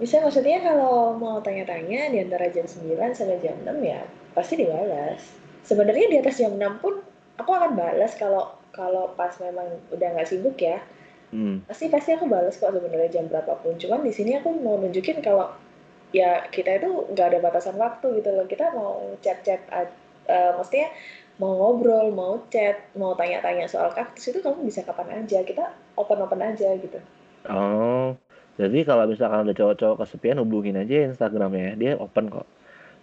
Bisa 0.00 0.16
maksudnya 0.24 0.64
kalau 0.64 1.12
mau 1.12 1.44
tanya-tanya 1.44 2.08
di 2.08 2.24
antara 2.24 2.48
jam 2.48 2.64
9 2.64 2.96
sampai 3.12 3.36
jam 3.44 3.52
6 3.60 3.68
ya 3.84 4.00
pasti 4.32 4.56
dibalas. 4.56 5.20
Sebenarnya 5.60 6.06
di 6.08 6.16
atas 6.16 6.40
jam 6.40 6.56
6 6.56 6.80
pun 6.80 7.04
aku 7.36 7.50
akan 7.52 7.76
balas 7.76 8.16
kalau 8.16 8.56
kalau 8.72 9.12
pas 9.12 9.36
memang 9.44 9.68
udah 9.92 10.08
nggak 10.16 10.28
sibuk 10.28 10.56
ya. 10.56 10.80
Hmm. 11.30 11.62
pasti 11.62 11.86
pasti 11.86 12.10
aku 12.10 12.26
balas 12.26 12.58
kok 12.58 12.74
sebenarnya 12.74 13.12
jam 13.12 13.28
berapapun. 13.30 13.78
Cuman 13.78 14.02
di 14.02 14.10
sini 14.10 14.34
aku 14.40 14.50
mau 14.56 14.80
nunjukin 14.80 15.22
kalau 15.22 15.52
ya 16.10 16.42
kita 16.50 16.82
itu 16.82 17.06
nggak 17.14 17.36
ada 17.36 17.38
batasan 17.38 17.76
waktu 17.76 18.24
gitu 18.24 18.34
loh. 18.34 18.48
Kita 18.48 18.72
mau 18.72 19.14
chat-chat 19.20 19.62
uh, 19.70 20.56
maksudnya 20.58 20.90
mau 21.38 21.54
ngobrol 21.54 22.10
mau 22.10 22.40
chat 22.48 22.82
mau 22.98 23.14
tanya-tanya 23.14 23.68
soal 23.70 23.94
kaktus 23.94 24.32
itu 24.32 24.40
kamu 24.40 24.64
bisa 24.64 24.80
kapan 24.82 25.22
aja. 25.22 25.44
Kita 25.44 25.70
open-open 25.94 26.40
aja 26.40 26.72
gitu. 26.80 26.98
Oh 27.46 28.16
jadi 28.60 28.78
kalau 28.84 29.08
misalkan 29.08 29.48
ada 29.48 29.54
cowok-cowok 29.56 30.04
kesepian 30.04 30.38
hubungin 30.44 30.76
aja 30.76 31.08
Instagramnya 31.08 31.80
dia 31.80 31.96
open 31.96 32.28
kok 32.28 32.44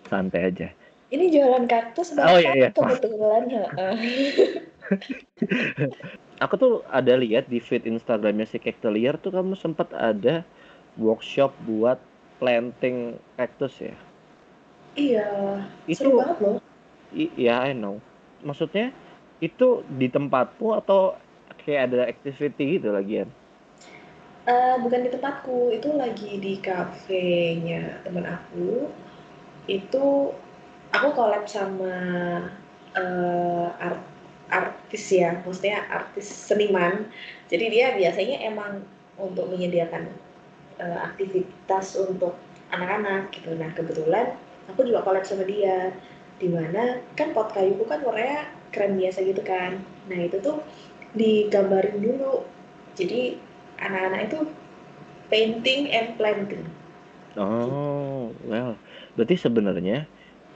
santai 0.05 0.53
aja 0.53 0.69
ini 1.09 1.33
jualan 1.33 1.65
kaktus 1.65 2.13
oh 2.13 2.37
iya 2.37 2.53
iya 2.53 2.69
kebetulan 2.69 3.49
aku 6.43 6.53
tuh 6.55 6.73
ada 6.93 7.17
lihat 7.17 7.49
di 7.49 7.57
feed 7.57 7.89
Instagramnya 7.89 8.45
si 8.45 8.61
Cactelier 8.61 9.17
tuh 9.17 9.33
kamu 9.33 9.57
sempat 9.57 9.89
ada 9.97 10.45
workshop 10.97 11.53
buat 11.65 12.01
planting 12.41 13.17
cactus 13.37 13.73
ya? 13.81 13.95
Iya. 14.97 15.27
Itu 15.85 16.09
seru 16.09 16.21
banget 16.21 16.37
loh. 16.41 16.57
Iya, 17.13 17.55
I 17.69 17.73
know. 17.77 18.01
Maksudnya 18.45 18.93
itu 19.41 19.85
di 19.85 20.09
tempatmu 20.09 20.73
atau 20.81 21.17
kayak 21.61 21.81
ada 21.93 22.09
activity 22.09 22.81
gitu 22.81 22.89
lagi 22.93 23.23
ya? 23.23 23.25
Uh, 24.47 24.79
bukan 24.79 25.03
di 25.03 25.11
tempatku, 25.11 25.75
itu 25.75 25.91
lagi 25.91 26.39
di 26.39 26.55
kafenya 26.63 27.99
teman 28.07 28.23
aku. 28.23 28.87
Itu 29.67 30.31
aku 30.95 31.07
collab 31.11 31.43
sama 31.51 31.95
uh, 32.95 33.67
art 33.75 33.99
artis 34.47 35.11
ya, 35.11 35.43
maksudnya 35.43 35.83
artis 35.91 36.31
seniman. 36.31 37.11
Jadi 37.51 37.65
dia 37.67 37.91
biasanya 37.99 38.47
emang 38.47 38.87
untuk 39.19 39.51
menyediakan 39.51 40.07
uh, 40.79 40.99
aktivitas 41.11 41.99
untuk 41.99 42.39
anak-anak 42.71 43.27
gitu. 43.35 43.51
Nah 43.51 43.67
kebetulan 43.75 44.39
aku 44.71 44.87
juga 44.87 45.03
collab 45.03 45.27
sama 45.27 45.43
dia, 45.43 45.91
di 46.39 46.47
mana 46.47 47.03
kan 47.19 47.35
pot 47.35 47.51
kayuku 47.51 47.83
kan 47.83 47.99
warnanya 47.99 48.47
keren 48.71 48.95
biasa 48.95 49.27
gitu 49.27 49.43
kan. 49.43 49.83
Nah 50.07 50.19
itu 50.23 50.39
tuh 50.39 50.63
digambarin 51.11 51.99
dulu. 51.99 52.47
Jadi 52.95 53.43
anak-anak 53.85 54.21
itu 54.27 54.39
painting 55.31 55.81
and 55.97 56.09
planting. 56.19 56.65
Oh, 57.39 58.33
well, 58.49 58.69
berarti 59.15 59.35
sebenarnya 59.45 59.93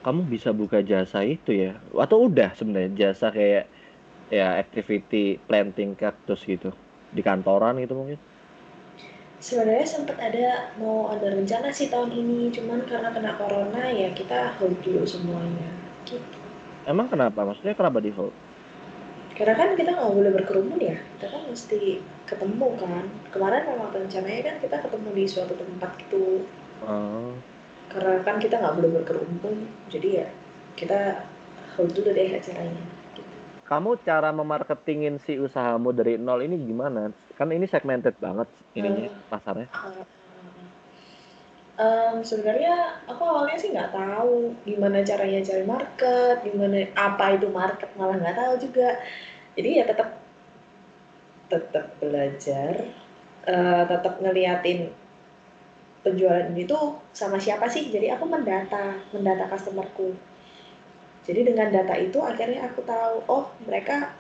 kamu 0.04 0.22
bisa 0.34 0.50
buka 0.60 0.78
jasa 0.92 1.18
itu 1.32 1.50
ya? 1.64 1.68
Atau 2.04 2.18
udah 2.28 2.48
sebenarnya 2.58 2.92
jasa 3.04 3.26
kayak 3.38 3.64
ya 4.36 4.44
activity 4.62 5.16
planting 5.48 5.90
cactus 6.02 6.40
gitu 6.52 6.68
di 7.18 7.22
kantoran 7.28 7.74
gitu 7.84 7.94
mungkin? 8.02 8.20
Sebenarnya 9.42 9.88
sempat 9.90 10.18
ada 10.22 10.70
mau 10.78 11.10
ada 11.10 11.28
rencana 11.34 11.74
sih 11.74 11.90
tahun 11.90 12.14
ini, 12.14 12.54
cuman 12.56 12.86
karena 12.86 13.10
kena 13.10 13.32
corona 13.42 13.84
ya 13.90 14.10
kita 14.14 14.54
hold 14.62 14.78
dulu 14.86 15.02
semuanya. 15.04 15.66
Gitu. 16.06 16.38
Emang 16.92 17.08
kenapa? 17.14 17.40
Maksudnya 17.48 17.74
kenapa 17.80 18.00
di 18.06 18.12
hold? 18.18 18.34
Karena 19.42 19.58
kan 19.58 19.70
kita 19.74 19.98
nggak 19.98 20.14
boleh 20.14 20.32
berkerumun 20.38 20.78
ya, 20.78 21.02
kita 21.18 21.34
kan 21.34 21.42
mesti 21.50 21.98
ketemu 22.30 22.68
kan. 22.78 23.06
Kemarin 23.34 23.66
memang 23.74 23.90
rencananya 23.90 24.42
kan 24.54 24.56
kita 24.62 24.76
ketemu 24.86 25.10
di 25.18 25.24
suatu 25.26 25.54
tempat 25.58 25.92
gitu. 26.06 26.46
Oh. 26.86 27.34
Karena 27.90 28.22
kan 28.22 28.38
kita 28.38 28.62
nggak 28.62 28.78
boleh 28.78 28.92
berkerumun, 29.02 29.66
jadi 29.90 30.10
ya 30.14 30.28
kita 30.78 31.26
hold 31.74 31.90
dulu 31.98 32.14
deh 32.14 32.38
acaranya. 32.38 32.86
Gitu. 33.18 33.34
Kamu 33.66 33.98
cara 34.06 34.30
memarketingin 34.30 35.18
si 35.26 35.42
usahamu 35.42 35.90
dari 35.90 36.22
nol 36.22 36.46
ini 36.46 36.62
gimana? 36.62 37.10
kan 37.42 37.50
ini 37.50 37.66
segmented 37.66 38.14
banget 38.22 38.46
ininya 38.78 39.10
uh, 39.10 39.18
pasarnya 39.34 39.66
uh, 39.74 40.06
um, 41.82 42.22
sebenarnya 42.22 43.02
aku 43.10 43.22
awalnya 43.26 43.58
sih 43.58 43.74
nggak 43.74 43.98
tahu 43.98 44.54
gimana 44.62 45.02
caranya 45.02 45.42
cari 45.42 45.66
market 45.66 46.36
gimana 46.46 46.86
apa 46.94 47.42
itu 47.42 47.50
market 47.50 47.90
malah 47.98 48.22
nggak 48.22 48.38
tahu 48.38 48.54
juga 48.62 49.02
jadi 49.58 49.70
ya 49.82 49.84
tetap 49.88 50.22
tetap 51.52 52.00
belajar 52.00 52.88
uh, 53.44 53.84
tetap 53.84 54.24
ngeliatin 54.24 54.96
penjualan 56.02 56.50
itu 56.58 56.78
sama 57.14 57.38
siapa 57.38 57.70
sih. 57.70 57.90
Jadi 57.90 58.10
aku 58.10 58.26
mendata 58.26 58.98
mendata 59.14 59.46
customerku. 59.50 60.18
Jadi 61.22 61.46
dengan 61.46 61.70
data 61.70 61.94
itu 62.02 62.18
akhirnya 62.24 62.66
aku 62.66 62.82
tahu 62.82 63.16
oh 63.30 63.46
mereka 63.70 64.16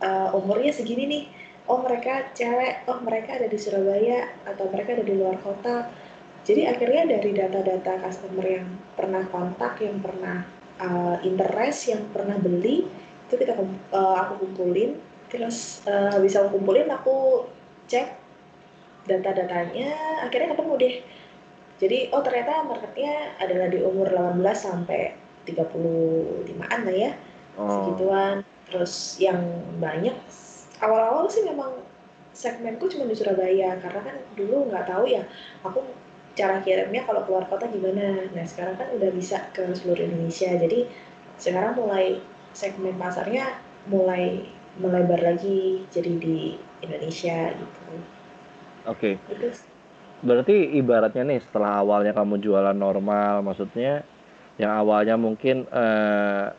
uh, 0.00 0.32
umurnya 0.32 0.72
segini 0.72 1.04
nih. 1.06 1.24
Oh 1.68 1.78
mereka 1.86 2.34
cewek, 2.34 2.82
oh 2.90 2.98
mereka 3.04 3.38
ada 3.38 3.46
di 3.46 3.54
Surabaya 3.54 4.26
atau 4.42 4.66
mereka 4.72 4.98
ada 4.98 5.06
di 5.06 5.14
luar 5.14 5.38
kota. 5.38 5.86
Jadi 6.42 6.66
akhirnya 6.66 7.14
dari 7.14 7.30
data-data 7.36 8.00
customer 8.00 8.42
yang 8.42 8.66
pernah 8.96 9.22
kontak, 9.28 9.78
yang 9.78 10.02
pernah 10.02 10.42
uh, 10.82 11.20
interest, 11.22 11.94
yang 11.94 12.10
pernah 12.10 12.40
beli, 12.40 12.88
itu 13.30 13.38
kita 13.38 13.54
uh, 13.94 14.16
aku 14.26 14.42
kumpulin. 14.42 14.98
Terus 15.30 15.86
uh, 15.86 16.18
bisa 16.18 16.42
aku 16.42 16.58
kumpulin, 16.58 16.90
aku 16.90 17.46
cek 17.86 18.18
data-datanya, 19.06 19.94
akhirnya 20.26 20.58
ketemu 20.58 20.72
deh. 20.74 20.94
Jadi 21.80 21.98
oh 22.10 22.20
ternyata 22.20 22.66
marketnya 22.66 23.38
adalah 23.38 23.70
di 23.70 23.78
umur 23.80 24.10
18 24.10 24.42
sampai 24.52 25.14
35-an 25.46 26.80
lah 26.84 26.96
ya, 26.98 27.10
oh. 27.54 27.70
segituan. 27.86 28.42
Terus 28.66 29.16
yang 29.22 29.40
banyak 29.78 30.18
awal-awal 30.82 31.30
sih 31.30 31.46
memang 31.46 31.78
segmenku 32.34 32.88
cuma 32.88 33.04
di 33.06 33.14
Surabaya 33.14 33.76
karena 33.78 34.00
kan 34.00 34.16
dulu 34.38 34.70
nggak 34.72 34.86
tahu 34.88 35.04
ya 35.04 35.22
aku 35.60 35.84
cara 36.32 36.62
kirimnya 36.64 37.04
kalau 37.04 37.26
keluar 37.26 37.44
kota 37.50 37.68
gimana 37.68 38.24
nah 38.32 38.44
sekarang 38.46 38.78
kan 38.78 38.88
udah 38.96 39.10
bisa 39.12 39.50
ke 39.52 39.66
seluruh 39.76 40.08
Indonesia 40.08 40.48
jadi 40.56 40.88
sekarang 41.36 41.76
mulai 41.76 42.22
segmen 42.52 42.96
pasarnya 42.98 43.58
mulai 43.88 44.44
melebar 44.78 45.18
lagi 45.18 45.82
jadi 45.90 46.12
di 46.20 46.56
Indonesia 46.84 47.52
gitu. 47.54 47.80
Oke. 48.88 49.16
Okay. 49.20 49.52
berarti 50.20 50.76
ibaratnya 50.76 51.24
nih 51.24 51.40
setelah 51.40 51.80
awalnya 51.80 52.12
kamu 52.12 52.44
jualan 52.44 52.76
normal 52.76 53.40
maksudnya 53.40 54.04
yang 54.60 54.76
awalnya 54.76 55.16
mungkin 55.16 55.64
uh, 55.72 56.52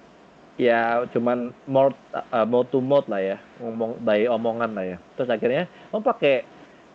ya 0.58 1.06
cuman 1.14 1.54
mode 1.70 1.94
uh, 2.10 2.42
mode 2.50 2.74
to 2.74 2.82
mode 2.82 3.06
lah 3.06 3.22
ya 3.22 3.38
ngomong 3.62 4.02
dari 4.02 4.26
omongan 4.26 4.74
lah 4.74 4.86
ya. 4.86 4.98
Terus 5.14 5.30
akhirnya 5.30 5.70
kamu 5.94 6.02
pakai 6.02 6.36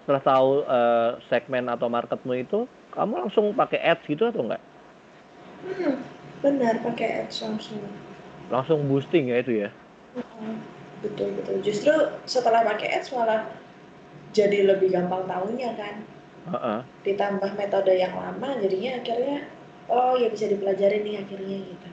setelah 0.03 0.23
tahu 0.23 0.51
uh, 0.67 1.11
segmen 1.31 1.71
atau 1.71 1.87
marketmu 1.87 2.35
itu 2.35 2.67
kamu 2.95 3.27
langsung 3.27 3.55
pakai 3.55 3.79
ads 3.83 4.07
gitu 4.07 4.31
atau 4.31 4.43
enggak? 4.47 4.63
Hmm, 5.67 5.99
benar 6.43 6.83
pakai 6.83 7.27
ads 7.27 7.43
langsung 7.47 7.83
langsung 8.53 8.87
boosting 8.87 9.33
ya 9.33 9.43
itu 9.43 9.67
ya 9.67 9.71
betul 11.05 11.29
betul 11.37 11.57
justru 11.61 11.93
setelah 12.25 12.65
pakai 12.65 12.99
ads 12.99 13.13
malah 13.13 13.47
jadi 14.33 14.69
lebih 14.69 14.93
gampang 14.93 15.29
tahunya 15.29 15.71
kan 15.77 15.95
uh 16.49 16.57
-uh. 16.57 16.79
ditambah 17.05 17.53
metode 17.59 17.93
yang 17.95 18.15
lama 18.17 18.57
jadinya 18.63 19.03
akhirnya 19.03 19.45
oh 19.91 20.17
ya 20.17 20.33
bisa 20.33 20.49
dipelajari 20.49 21.05
nih 21.05 21.23
akhirnya 21.23 21.59
gitu 21.63 21.89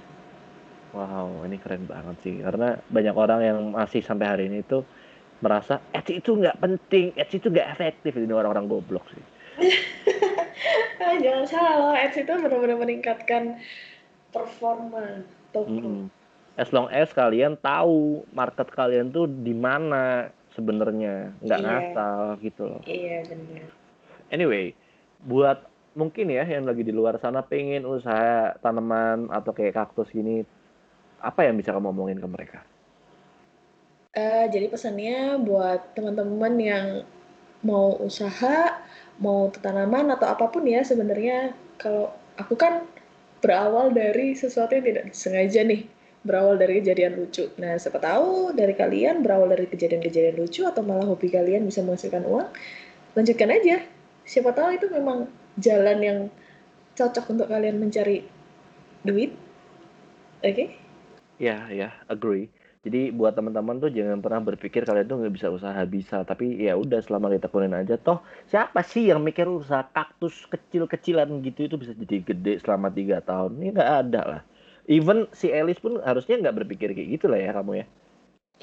Wow, 0.94 1.42
ini 1.50 1.58
keren 1.58 1.90
banget 1.90 2.22
sih. 2.22 2.38
Karena 2.46 2.78
banyak 2.94 3.16
orang 3.18 3.42
yang 3.42 3.58
masih 3.74 4.06
sampai 4.06 4.30
hari 4.30 4.44
ini 4.46 4.62
tuh 4.62 4.86
merasa 5.42 5.82
ads 5.90 6.14
itu 6.14 6.38
nggak 6.38 6.62
penting, 6.62 7.10
ads 7.18 7.34
itu 7.34 7.50
nggak 7.50 7.70
efektif. 7.74 8.14
Ini 8.14 8.30
orang-orang 8.30 8.70
goblok 8.70 9.02
sih. 9.10 9.26
jangan 11.26 11.46
salah 11.50 11.76
loh, 11.82 11.94
ads 11.98 12.18
itu 12.22 12.30
benar-benar 12.30 12.78
meningkatkan 12.78 13.58
performa 14.30 15.26
toko. 15.50 15.66
Hmm. 15.66 16.06
As 16.54 16.70
long 16.70 16.86
as 16.94 17.10
kalian 17.12 17.58
tahu 17.58 18.22
market 18.30 18.70
kalian 18.70 19.10
tuh 19.10 19.26
di 19.26 19.58
mana 19.58 20.30
sebenarnya, 20.54 21.34
nggak 21.42 21.60
yeah. 21.60 21.68
ngasal 21.68 22.22
gitu 22.46 22.62
loh. 22.70 22.82
Iya 22.86 23.02
yeah, 23.02 23.22
benar. 23.26 23.68
Anyway, 24.30 24.78
buat 25.26 25.66
mungkin 25.98 26.30
ya 26.30 26.46
yang 26.46 26.66
lagi 26.66 26.82
di 26.86 26.94
luar 26.94 27.18
sana 27.22 27.46
pengen 27.46 27.86
usaha 27.86 28.54
tanaman 28.62 29.30
atau 29.30 29.54
kayak 29.54 29.78
kaktus 29.78 30.10
gini 30.10 30.42
apa 31.22 31.46
yang 31.48 31.56
bisa 31.56 31.72
kamu 31.72 31.94
omongin 31.94 32.20
ke 32.20 32.28
mereka? 32.28 32.60
Uh, 34.14 34.46
jadi 34.52 34.70
pesannya 34.70 35.42
buat 35.42 35.98
teman-teman 35.98 36.54
yang 36.62 36.88
mau 37.66 37.98
usaha, 37.98 38.78
mau 39.18 39.50
tanaman 39.50 40.14
atau 40.14 40.30
apa 40.30 40.52
pun 40.52 40.68
ya 40.68 40.86
sebenarnya 40.86 41.58
kalau 41.82 42.14
aku 42.38 42.54
kan 42.54 42.86
berawal 43.42 43.90
dari 43.90 44.38
sesuatu 44.38 44.76
yang 44.78 44.86
tidak 44.86 45.04
disengaja 45.10 45.66
nih, 45.66 45.88
berawal 46.24 46.56
dari 46.56 46.80
kejadian 46.80 47.20
lucu. 47.20 47.52
Nah, 47.60 47.76
siapa 47.76 48.00
tahu 48.00 48.56
dari 48.56 48.74
kalian 48.74 49.20
berawal 49.22 49.52
dari 49.52 49.68
kejadian-kejadian 49.68 50.40
lucu 50.40 50.64
atau 50.64 50.82
malah 50.82 51.04
hobi 51.04 51.28
kalian 51.28 51.68
bisa 51.68 51.84
menghasilkan 51.84 52.24
uang, 52.24 52.48
lanjutkan 53.14 53.52
aja. 53.52 53.84
Siapa 54.24 54.56
tahu 54.56 54.80
itu 54.80 54.88
memang 54.88 55.28
jalan 55.60 56.00
yang 56.00 56.20
cocok 56.96 57.26
untuk 57.36 57.48
kalian 57.52 57.78
mencari 57.78 58.24
duit. 59.04 59.36
Oke? 60.40 60.52
Okay? 60.56 60.68
Ya, 61.44 61.68
ya, 61.68 61.92
agree. 62.08 62.48
Jadi 62.84 63.16
buat 63.16 63.32
teman-teman 63.32 63.80
tuh 63.80 63.88
jangan 63.96 64.20
pernah 64.20 64.44
berpikir 64.44 64.84
kalian 64.84 65.08
tuh 65.08 65.24
nggak 65.24 65.34
bisa 65.40 65.48
usaha 65.48 65.80
bisa, 65.88 66.28
tapi 66.28 66.68
ya 66.68 66.76
udah 66.76 67.00
selama 67.00 67.32
kita 67.32 67.48
kunin 67.48 67.72
aja. 67.72 67.96
Toh 67.96 68.20
siapa 68.52 68.84
sih 68.84 69.08
yang 69.08 69.24
mikir 69.24 69.48
usaha 69.48 69.88
kaktus 69.88 70.44
kecil-kecilan 70.52 71.32
gitu 71.48 71.72
itu 71.72 71.76
bisa 71.80 71.96
jadi 71.96 72.20
gede 72.20 72.54
selama 72.60 72.92
tiga 72.92 73.24
tahun? 73.24 73.56
Ini 73.56 73.72
nggak 73.72 73.92
ada 74.04 74.22
lah. 74.28 74.42
Even 74.88 75.32
si 75.32 75.48
Elis 75.48 75.80
pun 75.80 76.00
harusnya 76.04 76.40
nggak 76.40 76.64
berpikir 76.64 76.92
kayak 76.92 77.10
gitu 77.20 77.26
lah 77.32 77.40
ya 77.40 77.52
kamu 77.56 77.84
ya. 77.84 77.86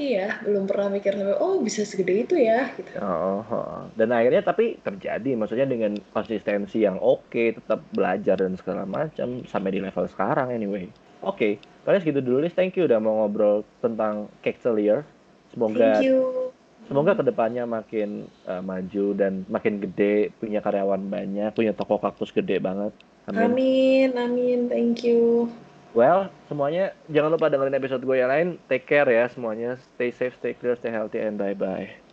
Iya, 0.01 0.41
belum 0.47 0.65
pernah 0.65 0.89
mikir 0.89 1.13
sampai 1.13 1.37
oh 1.43 1.61
bisa 1.61 1.85
segede 1.85 2.25
itu 2.25 2.39
ya 2.39 2.73
gitu. 2.73 2.95
Oh, 3.03 3.45
oh. 3.45 3.85
dan 4.01 4.15
akhirnya 4.15 4.41
tapi 4.41 4.81
terjadi, 4.81 5.37
maksudnya 5.37 5.69
dengan 5.69 5.99
konsistensi 6.17 6.81
yang 6.81 6.97
oke, 6.97 7.61
tetap 7.61 7.85
belajar 7.93 8.41
dan 8.41 8.57
segala 8.57 8.89
macam 8.89 9.45
sampai 9.45 9.77
di 9.77 9.81
level 9.83 10.07
sekarang 10.09 10.55
anyway. 10.55 10.89
Oke, 11.21 11.37
okay. 11.37 11.53
paling 11.85 12.01
segitu 12.01 12.25
dulu 12.25 12.41
nih. 12.41 12.53
Thank 12.55 12.81
you 12.81 12.89
udah 12.89 12.97
mau 12.97 13.21
ngobrol 13.21 13.61
tentang 13.85 14.33
Cakeselier. 14.41 15.05
Semoga 15.53 16.01
Thank 16.01 16.09
you. 16.09 16.49
semoga 16.89 17.13
ke 17.21 17.23
depannya 17.27 17.69
makin 17.69 18.25
uh, 18.49 18.65
maju 18.65 19.05
dan 19.13 19.45
makin 19.53 19.85
gede, 19.85 20.33
punya 20.41 20.65
karyawan 20.65 21.13
banyak, 21.13 21.53
punya 21.53 21.77
toko 21.77 22.01
kaktus 22.01 22.33
gede 22.33 22.57
banget. 22.57 22.97
Amin. 23.29 23.53
Amin, 23.53 24.09
amin. 24.17 24.61
Thank 24.73 25.05
you. 25.05 25.53
Well, 25.91 26.31
semuanya 26.47 26.95
jangan 27.11 27.35
lupa 27.35 27.51
dengerin 27.51 27.75
episode 27.75 28.07
gue 28.07 28.17
yang 28.23 28.31
lain. 28.31 28.49
Take 28.71 28.87
care 28.87 29.11
ya 29.11 29.27
semuanya. 29.27 29.75
Stay 29.95 30.15
safe, 30.15 30.39
stay 30.39 30.55
clear, 30.55 30.79
stay 30.79 30.95
healthy, 30.95 31.19
and 31.19 31.35
bye-bye. 31.35 32.10